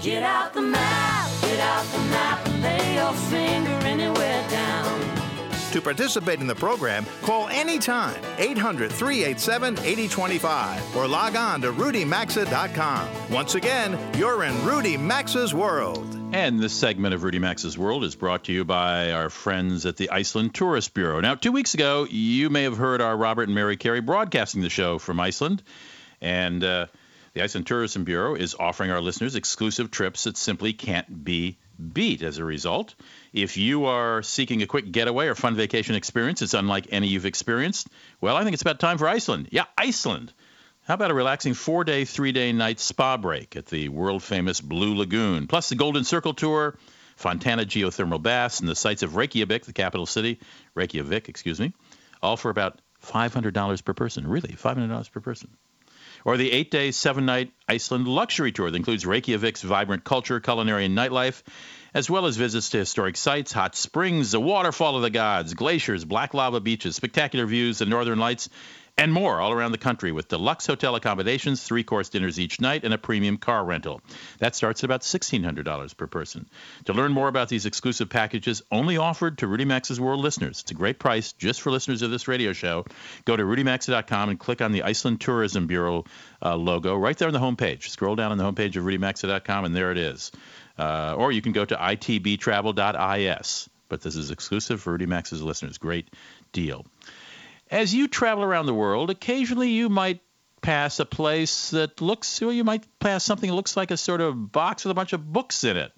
[0.03, 0.62] Get out the
[5.86, 13.08] participate in the program, call anytime 800 387 8025 or log on to rudymaxa.com.
[13.32, 16.12] Once again, you're in Rudy Maxa's world.
[16.34, 19.95] And this segment of Rudy Maxa's World is brought to you by our friends at
[19.95, 21.21] the Iceland Tourist Bureau.
[21.21, 24.69] Now, two weeks ago, you may have heard our Robert and Mary Carey broadcasting the
[24.69, 25.63] show from Iceland.
[26.19, 26.88] And uh,
[27.34, 31.58] the Iceland Tourism Bureau is offering our listeners exclusive trips that simply can't be
[31.93, 32.95] beat as a result.
[33.33, 37.25] If you are seeking a quick getaway or fun vacation experience, it's unlike any you've
[37.25, 37.88] experienced.
[38.21, 39.49] Well, I think it's about time for Iceland.
[39.51, 40.33] Yeah, Iceland.
[40.88, 44.61] How about a relaxing four day, three day night spa break at the world famous
[44.61, 46.77] Blue Lagoon, plus the Golden Circle Tour,
[47.15, 50.39] Fontana geothermal baths, and the sights of Reykjavik, the capital city,
[50.75, 51.73] Reykjavik, excuse me,
[52.21, 54.27] all for about $500 per person.
[54.27, 55.49] Really, $500 per person.
[56.25, 60.85] Or the eight day, seven night Iceland luxury tour that includes Reykjavik's vibrant culture, culinary,
[60.85, 61.43] and nightlife,
[61.93, 66.03] as well as visits to historic sites, hot springs, the waterfall of the gods, glaciers,
[66.03, 68.49] black lava beaches, spectacular views, the northern lights,
[68.98, 72.84] and more all around the country with deluxe hotel accommodations, three course dinners each night,
[72.86, 74.02] and a premium car rental.
[74.39, 76.48] That starts at about $1,600 per person.
[76.86, 80.72] To learn more about these exclusive packages only offered to Rudy Maxa's World listeners, it's
[80.72, 82.86] a great price just for listeners of this radio show.
[83.26, 86.06] Go to rudymaxa.com and click on the Iceland Tourism Bureau
[86.41, 87.89] uh, logo right there on the homepage.
[87.89, 90.32] Scroll down on the homepage of rudymaxa.com, and there it is.
[90.78, 93.70] Uh, or you can go to itbtravel.is.
[93.88, 95.78] But this is exclusive for Rudy Maxa's listeners.
[95.78, 96.10] Great
[96.52, 96.86] deal.
[97.70, 100.22] As you travel around the world, occasionally you might
[100.61, 104.22] pass a place that looks, or you might pass something that looks like a sort
[104.22, 105.91] of box with a bunch of books in it.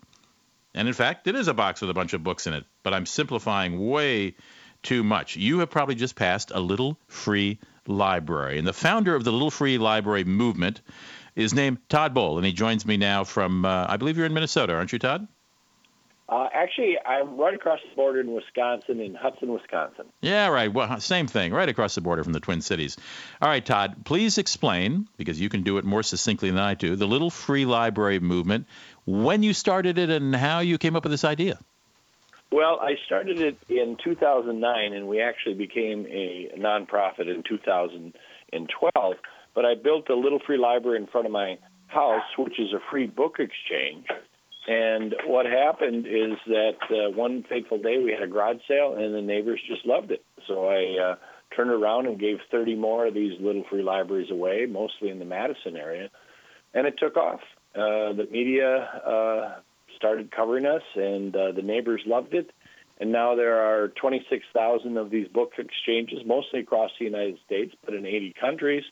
[0.73, 2.93] And in fact, it is a box with a bunch of books in it, but
[2.93, 4.35] I'm simplifying way
[4.83, 5.35] too much.
[5.35, 8.59] You have probably just passed a little free library.
[8.59, 10.81] And the founder of the Little Free Library movement
[11.35, 14.33] is named Todd Bol, and he joins me now from, uh, I believe you're in
[14.33, 15.27] Minnesota, aren't you, Todd?
[16.29, 20.07] Uh, actually, I'm right across the border in Wisconsin, in Hudson, Wisconsin.
[20.19, 20.71] Yeah, right.
[20.73, 22.97] Well, same thing, right across the border from the Twin Cities.
[23.41, 26.97] All right, Todd, please explain, because you can do it more succinctly than I do,
[26.97, 28.67] the Little Free Library movement,
[29.05, 31.59] when you started it and how you came up with this idea.
[32.51, 39.13] Well, I started it in 2009, and we actually became a nonprofit in 2012.
[39.53, 41.57] But I built a little free library in front of my
[41.87, 44.07] house, which is a free book exchange.
[44.67, 49.15] And what happened is that uh, one fateful day we had a garage sale, and
[49.15, 50.23] the neighbors just loved it.
[50.45, 51.15] So I uh,
[51.55, 55.25] turned around and gave 30 more of these little free libraries away, mostly in the
[55.25, 56.09] Madison area,
[56.73, 57.39] and it took off.
[57.73, 59.59] Uh, the media uh,
[59.95, 62.51] started covering us, and uh, the neighbors loved it.
[62.99, 67.93] And now there are 26,000 of these book exchanges, mostly across the United States, but
[67.93, 68.83] in 80 countries.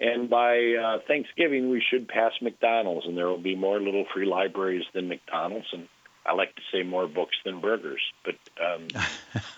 [0.00, 4.24] And by uh, Thanksgiving, we should pass McDonald's, and there will be more little free
[4.24, 5.66] libraries than McDonald's.
[5.72, 5.88] And
[6.24, 8.00] I like to say more books than burgers.
[8.24, 8.88] But um,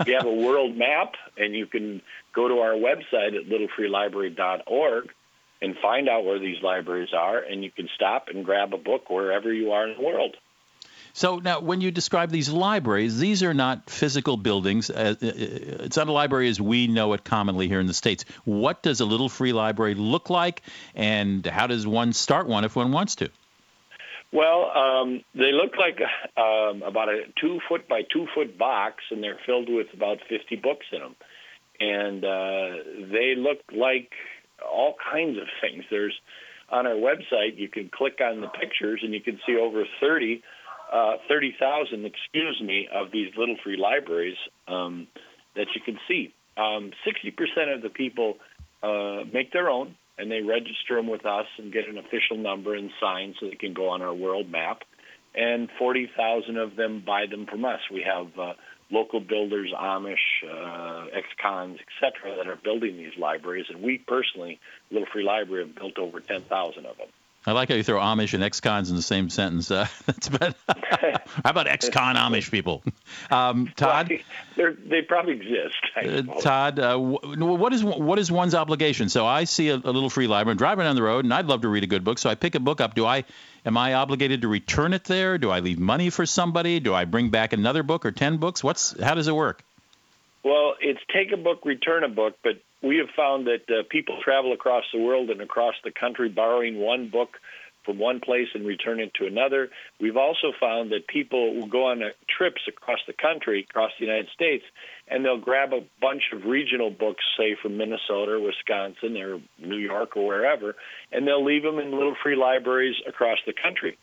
[0.07, 2.03] we have a world map, and you can
[2.34, 5.11] go to our website at littlefreelibrary.org
[5.61, 9.09] and find out where these libraries are, and you can stop and grab a book
[9.09, 10.36] wherever you are in the world.
[11.14, 14.88] So now, when you describe these libraries, these are not physical buildings.
[14.88, 18.24] Uh, uh, it's not a library as we know it commonly here in the states.
[18.44, 20.62] What does a little free library look like,
[20.94, 23.30] and how does one start one if one wants to?
[24.32, 26.00] Well, um, they look like
[26.38, 30.56] um, about a two foot by two foot box, and they're filled with about 50
[30.56, 31.16] books in them.
[31.78, 34.12] And uh, they look like
[34.66, 35.84] all kinds of things.
[35.90, 36.18] There's
[36.70, 40.42] on our website, you can click on the pictures, and you can see over 30
[40.93, 44.36] uh, 30,000, excuse me, of these little free libraries
[44.68, 45.07] um,
[45.57, 46.34] that you can see.
[46.57, 48.36] Um, 60% of the people
[48.82, 52.74] uh, make their own, and they register them with us and get an official number
[52.74, 54.82] and sign so they can go on our world map.
[55.34, 57.80] And 40,000 of them buy them from us.
[57.90, 58.53] We have uh,
[58.90, 63.66] local builders, Amish, uh, ex-cons, etc., that are building these libraries.
[63.70, 67.09] And we personally, Little Free Library, have built over 10,000 of them.
[67.45, 69.70] I like how you throw Amish and ex-cons in the same sentence.
[69.70, 72.82] Uh, that's about, how about ex-con Amish people?
[73.30, 74.12] Um, Todd,
[74.57, 75.76] well, they probably exist.
[75.97, 79.09] Uh, Todd, uh, what is what is one's obligation?
[79.09, 81.47] So I see a, a little free library, I'm driving down the road, and I'd
[81.47, 82.18] love to read a good book.
[82.18, 82.95] So I pick a book up.
[82.95, 83.24] Do I
[83.66, 85.38] am I obligated to return it there?
[85.38, 86.78] Do I leave money for somebody?
[86.78, 88.62] Do I bring back another book or ten books?
[88.62, 89.64] What's how does it work?
[90.45, 94.18] Well, it's take a book, return a book, but we have found that uh, people
[94.22, 97.38] travel across the world and across the country borrowing one book
[97.84, 99.68] from one place and return it to another.
[100.00, 104.06] We've also found that people will go on uh, trips across the country, across the
[104.06, 104.64] United States,
[105.08, 109.78] and they'll grab a bunch of regional books, say from Minnesota or Wisconsin or New
[109.78, 110.76] York or wherever,
[111.10, 113.98] and they'll leave them in little free libraries across the country.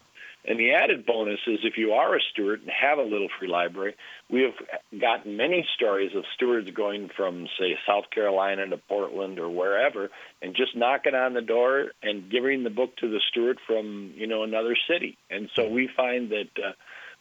[0.49, 3.47] And the added bonus is if you are a steward and have a little free
[3.47, 3.93] library,
[4.31, 9.47] we have gotten many stories of stewards going from, say, South Carolina to Portland or
[9.47, 10.09] wherever,
[10.41, 14.25] and just knocking on the door and giving the book to the steward from, you
[14.25, 15.19] know, another city.
[15.29, 16.71] And so we find that uh,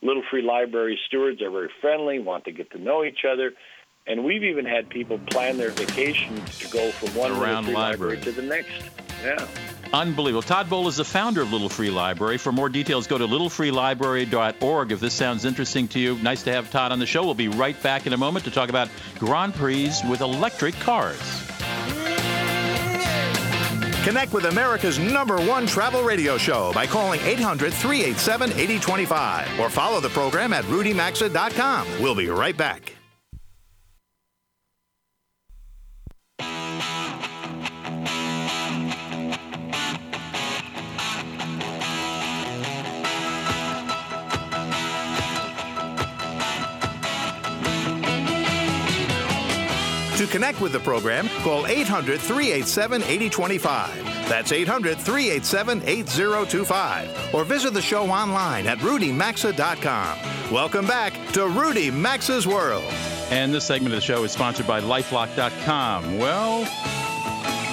[0.01, 3.53] little free library stewards are very friendly, want to get to know each other,
[4.07, 7.75] and we've even had people plan their vacation to go from one Around little free
[7.75, 8.17] library.
[8.17, 8.91] library to the next.
[9.23, 9.47] Yeah.
[9.93, 10.43] Unbelievable.
[10.43, 12.39] Todd Bol is the founder of Little Free Library.
[12.39, 16.17] For more details, go to littlefreelibrary.org if this sounds interesting to you.
[16.19, 17.25] Nice to have Todd on the show.
[17.25, 21.21] We'll be right back in a moment to talk about Grand Prix with electric cars.
[24.05, 30.01] Connect with America's number one travel radio show by calling 800 387 8025 or follow
[30.01, 31.87] the program at rudymaxa.com.
[32.01, 32.95] We'll be right back.
[50.29, 54.05] Connect with the program, call 800 387 8025.
[54.29, 57.35] That's 800 387 8025.
[57.35, 60.53] Or visit the show online at rudymaxa.com.
[60.53, 62.85] Welcome back to Rudy Maxa's World.
[63.31, 66.19] And this segment of the show is sponsored by lifelock.com.
[66.19, 66.65] Well,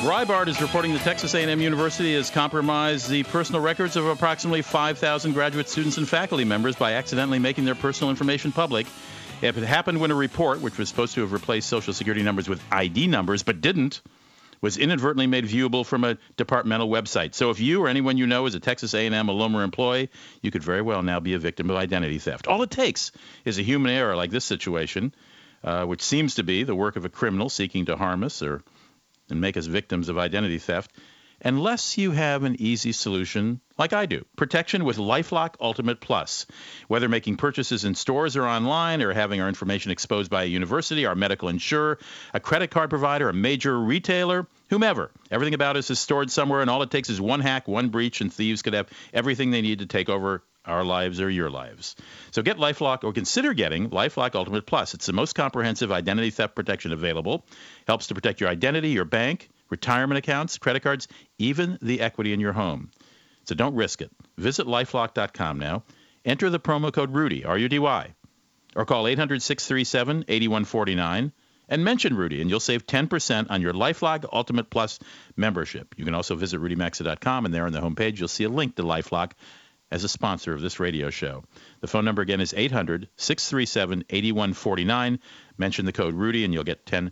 [0.05, 5.33] Breitbart is reporting that Texas A&M University has compromised the personal records of approximately 5,000
[5.33, 8.85] graduate students and faculty members by accidentally making their personal information public.
[9.41, 12.47] If it happened when a report, which was supposed to have replaced Social Security numbers
[12.47, 14.01] with ID numbers but didn't,
[14.61, 17.35] was inadvertently made viewable from a departmental website.
[17.35, 20.09] So if you or anyone you know is a Texas A&M alum or employee,
[20.41, 22.47] you could very well now be a victim of identity theft.
[22.47, 23.11] All it takes
[23.43, 25.13] is a human error like this situation,
[25.63, 28.63] uh, which seems to be the work of a criminal seeking to harm us or
[29.29, 30.91] and make us victims of identity theft
[31.41, 34.25] unless you have an easy solution like I do.
[34.37, 36.45] Protection with Lifelock Ultimate Plus.
[36.87, 41.05] Whether making purchases in stores or online, or having our information exposed by a university,
[41.05, 41.99] our medical insurer,
[42.33, 46.69] a credit card provider, a major retailer, whomever, everything about us is stored somewhere, and
[46.69, 49.79] all it takes is one hack, one breach, and thieves could have everything they need
[49.79, 51.95] to take over our lives or your lives.
[52.31, 54.93] So get Lifelock or consider getting Lifelock Ultimate Plus.
[54.93, 57.45] It's the most comprehensive identity theft protection available.
[57.87, 62.39] Helps to protect your identity, your bank, retirement accounts, credit cards, even the equity in
[62.39, 62.91] your home.
[63.43, 64.11] So don't risk it.
[64.37, 65.83] Visit lifelock.com now.
[66.23, 68.15] Enter the promo code Rudy, R U D Y,
[68.75, 71.33] or call 800 637 8149
[71.67, 74.99] and mention Rudy, and you'll save 10% on your Lifelock Ultimate Plus
[75.35, 75.95] membership.
[75.97, 78.83] You can also visit rudymaxa.com, and there on the homepage, you'll see a link to
[78.83, 79.31] Lifelock
[79.91, 81.43] as a sponsor of this radio show.
[81.81, 85.19] The phone number again is 800 637 8149.
[85.57, 87.11] Mention the code Rudy, and you'll get 10%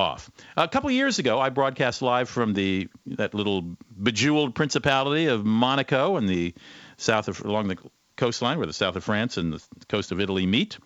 [0.00, 0.30] off.
[0.56, 6.16] A couple years ago, I broadcast live from the that little bejeweled principality of Monaco
[6.16, 6.54] in the
[6.96, 7.78] south of along the
[8.16, 10.78] coastline, where the south of France and the coast of Italy meet.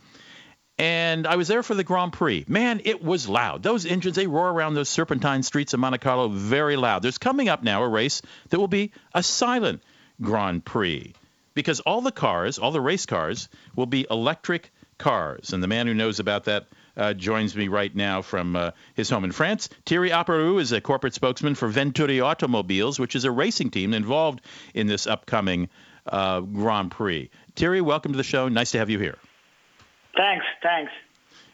[0.76, 2.44] And I was there for the Grand Prix.
[2.48, 3.62] Man, it was loud.
[3.62, 7.02] Those engines, they roar around those serpentine streets of Monte Carlo very loud.
[7.02, 9.82] There's coming up now a race that will be a silent
[10.20, 11.14] Grand Prix
[11.54, 15.52] because all the cars, all the race cars, will be electric cars.
[15.52, 19.10] And the man who knows about that uh, joins me right now from uh, his
[19.10, 19.68] home in France.
[19.86, 24.40] Thierry Aparu is a corporate spokesman for Venturi Automobiles, which is a racing team involved
[24.74, 25.68] in this upcoming
[26.06, 27.30] uh, Grand Prix.
[27.56, 28.48] Thierry, welcome to the show.
[28.48, 29.18] Nice to have you here.
[30.16, 30.92] Thanks, thanks.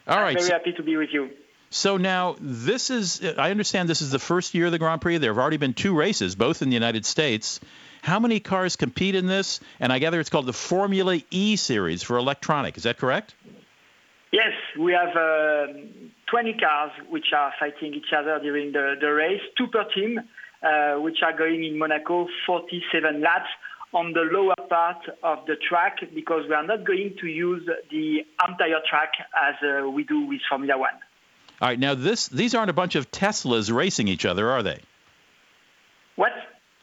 [0.07, 0.33] All I'm right.
[0.33, 1.29] very so- happy to be with you.
[1.73, 5.19] So now this is, I understand this is the first year of the Grand Prix.
[5.19, 7.61] There have already been two races, both in the United States.
[8.01, 9.61] How many cars compete in this?
[9.79, 12.75] And I gather it's called the Formula E Series for electronic.
[12.75, 13.35] Is that correct?
[14.31, 15.67] Yes, we have uh,
[16.27, 20.21] 20 cars which are fighting each other during the, the race, two per team,
[20.63, 23.49] uh, which are going in Monaco 47 laps
[23.93, 28.19] on the lower part of the track because we are not going to use the
[28.47, 30.93] entire track as uh, we do with Formula One.
[31.61, 31.77] All right.
[31.77, 34.79] Now this, these aren't a bunch of Teslas racing each other, are they?
[36.15, 36.31] What?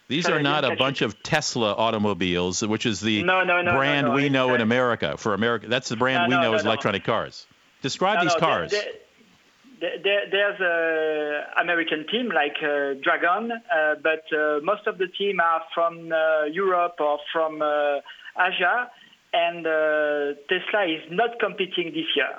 [0.09, 3.77] These Sorry, are not a bunch of Tesla automobiles, which is the No, no, no,
[3.77, 5.19] brand we know in America.
[5.19, 7.47] For America, that's the brand we know no, as electronic cars.
[7.83, 8.71] Describe these cars.
[9.81, 15.07] there- there- there's a American team like uh, Dragon, uh, but uh, most of the
[15.07, 18.01] team are from uh, Europe or from uh,
[18.37, 18.91] Asia,
[19.33, 22.35] and uh, Tesla is not competing this year.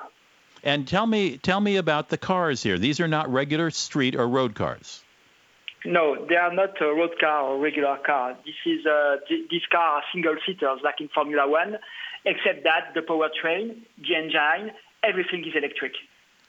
[0.63, 2.77] And tell me, tell me about the cars here.
[2.77, 5.01] These are not regular street or road cars.
[5.85, 8.35] No, they are not a road car or regular car.
[8.45, 11.77] This is uh, th- these cars are single seaters like in Formula One,
[12.25, 14.71] except that the powertrain, the engine,
[15.03, 15.93] everything is electric.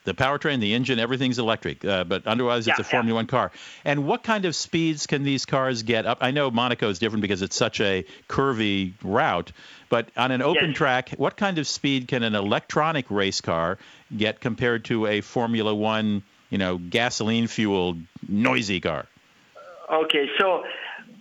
[0.03, 3.51] The powertrain, the engine, everything's electric, uh, but otherwise it's Yeah, a Formula One car.
[3.85, 6.17] And what kind of speeds can these cars get up?
[6.21, 9.51] I know Monaco is different because it's such a curvy route,
[9.89, 10.77] but on an open Yes.
[10.77, 13.77] track, what kind of speed can an electronic race car
[14.17, 19.05] get compared to a Formula One, you know, gasoline-fueled noisy car?
[19.91, 20.63] Okay, so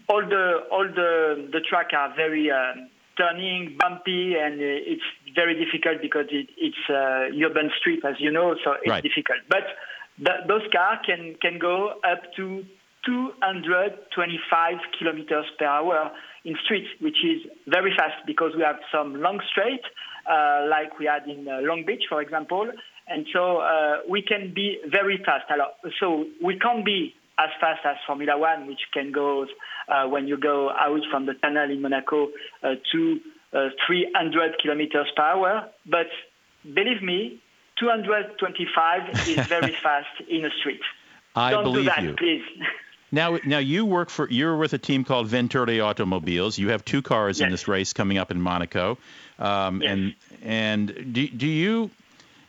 [0.08, 2.74] all the all the the track are very uh,
[3.18, 5.02] turning, bumpy, and uh, it's
[5.34, 9.02] very difficult because it, it's uh, urban street, as you know, so it's Right.
[9.02, 9.38] difficult.
[9.48, 9.64] But
[10.24, 12.64] th- those cars can can go up to
[13.06, 16.10] 225 kilometers per hour
[16.44, 19.82] in street, which is very fast because we have some long straight,
[20.30, 22.70] uh, like we had in uh, Long Beach, for example,
[23.08, 25.44] and so uh, we can be very fast.
[25.98, 29.46] So we can't be as fast as Formula One, which can go
[29.88, 32.28] uh, when you go out from the tunnel in Monaco
[32.62, 33.20] uh, to
[33.52, 35.68] uh, 300 kilometers per hour.
[35.86, 36.08] But
[36.62, 37.40] believe me,
[37.78, 40.80] 225 is very fast in a street.
[41.34, 42.14] I Don't believe do that, you.
[42.14, 42.44] please.
[43.12, 46.58] Now, now you work for you're with a team called Venturi Automobiles.
[46.58, 48.98] You have two cars in this race coming up in Monaco,
[49.40, 51.90] um, and and do, do you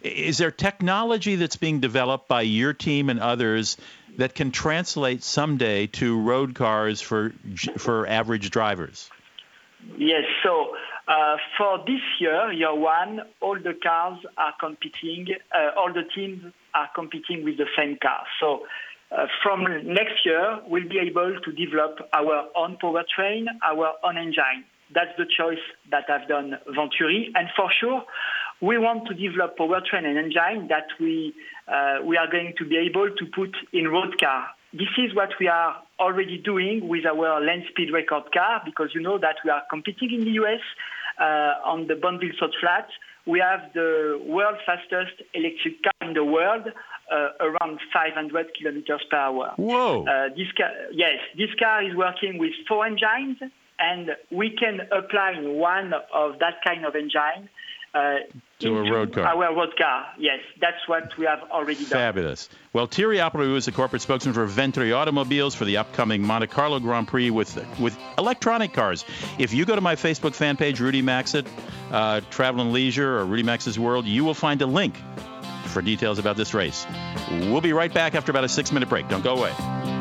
[0.02, 3.78] is there technology that's being developed by your team and others
[4.18, 7.34] that can translate someday to road cars for
[7.78, 9.10] for average drivers?
[9.98, 10.24] Yes.
[10.44, 10.76] So
[11.08, 15.28] uh, for this year, year one, all the cars are competing.
[15.54, 18.24] Uh, all the teams are competing with the same car.
[18.40, 18.66] So
[19.12, 24.64] uh, from next year, we'll be able to develop our own powertrain, our own engine.
[24.94, 28.04] That's the choice that I've done Venturi, and for sure,
[28.62, 31.34] we want to develop powertrain and engine that we
[31.68, 34.48] uh, we are going to be able to put in road car.
[34.74, 39.02] This is what we are already doing with our land speed record car because you
[39.02, 40.62] know that we are competing in the US
[41.20, 42.88] uh, on the Bonneville Salt Flat.
[43.26, 46.68] We have the world's fastest electric car in the world,
[47.12, 49.54] uh, around 500 kilometers per hour.
[49.58, 50.06] Whoa!
[50.06, 53.38] Uh, this car, yes, this car is working with four engines,
[53.80, 57.50] and we can apply one of that kind of engine
[57.94, 58.16] uh,
[58.62, 59.26] To a road car.
[59.26, 61.90] Our road car, yes, that's what we have already done.
[61.90, 62.50] Fabulous.
[62.74, 66.80] Well, Thierry Apleroux is the corporate spokesman for Venturi Automobiles for the upcoming Monte Carlo
[66.80, 69.04] Grand Prix with with electronic cars.
[69.40, 71.48] If you go to my Facebook fan page, Rudy Maxit,
[71.92, 74.96] uh, Travel and Leisure, or Rudy Maxa's World, you will find a link
[75.66, 76.86] for details about this race.
[77.30, 79.08] We'll be right back after about a six minute break.
[79.08, 80.01] Don't go away.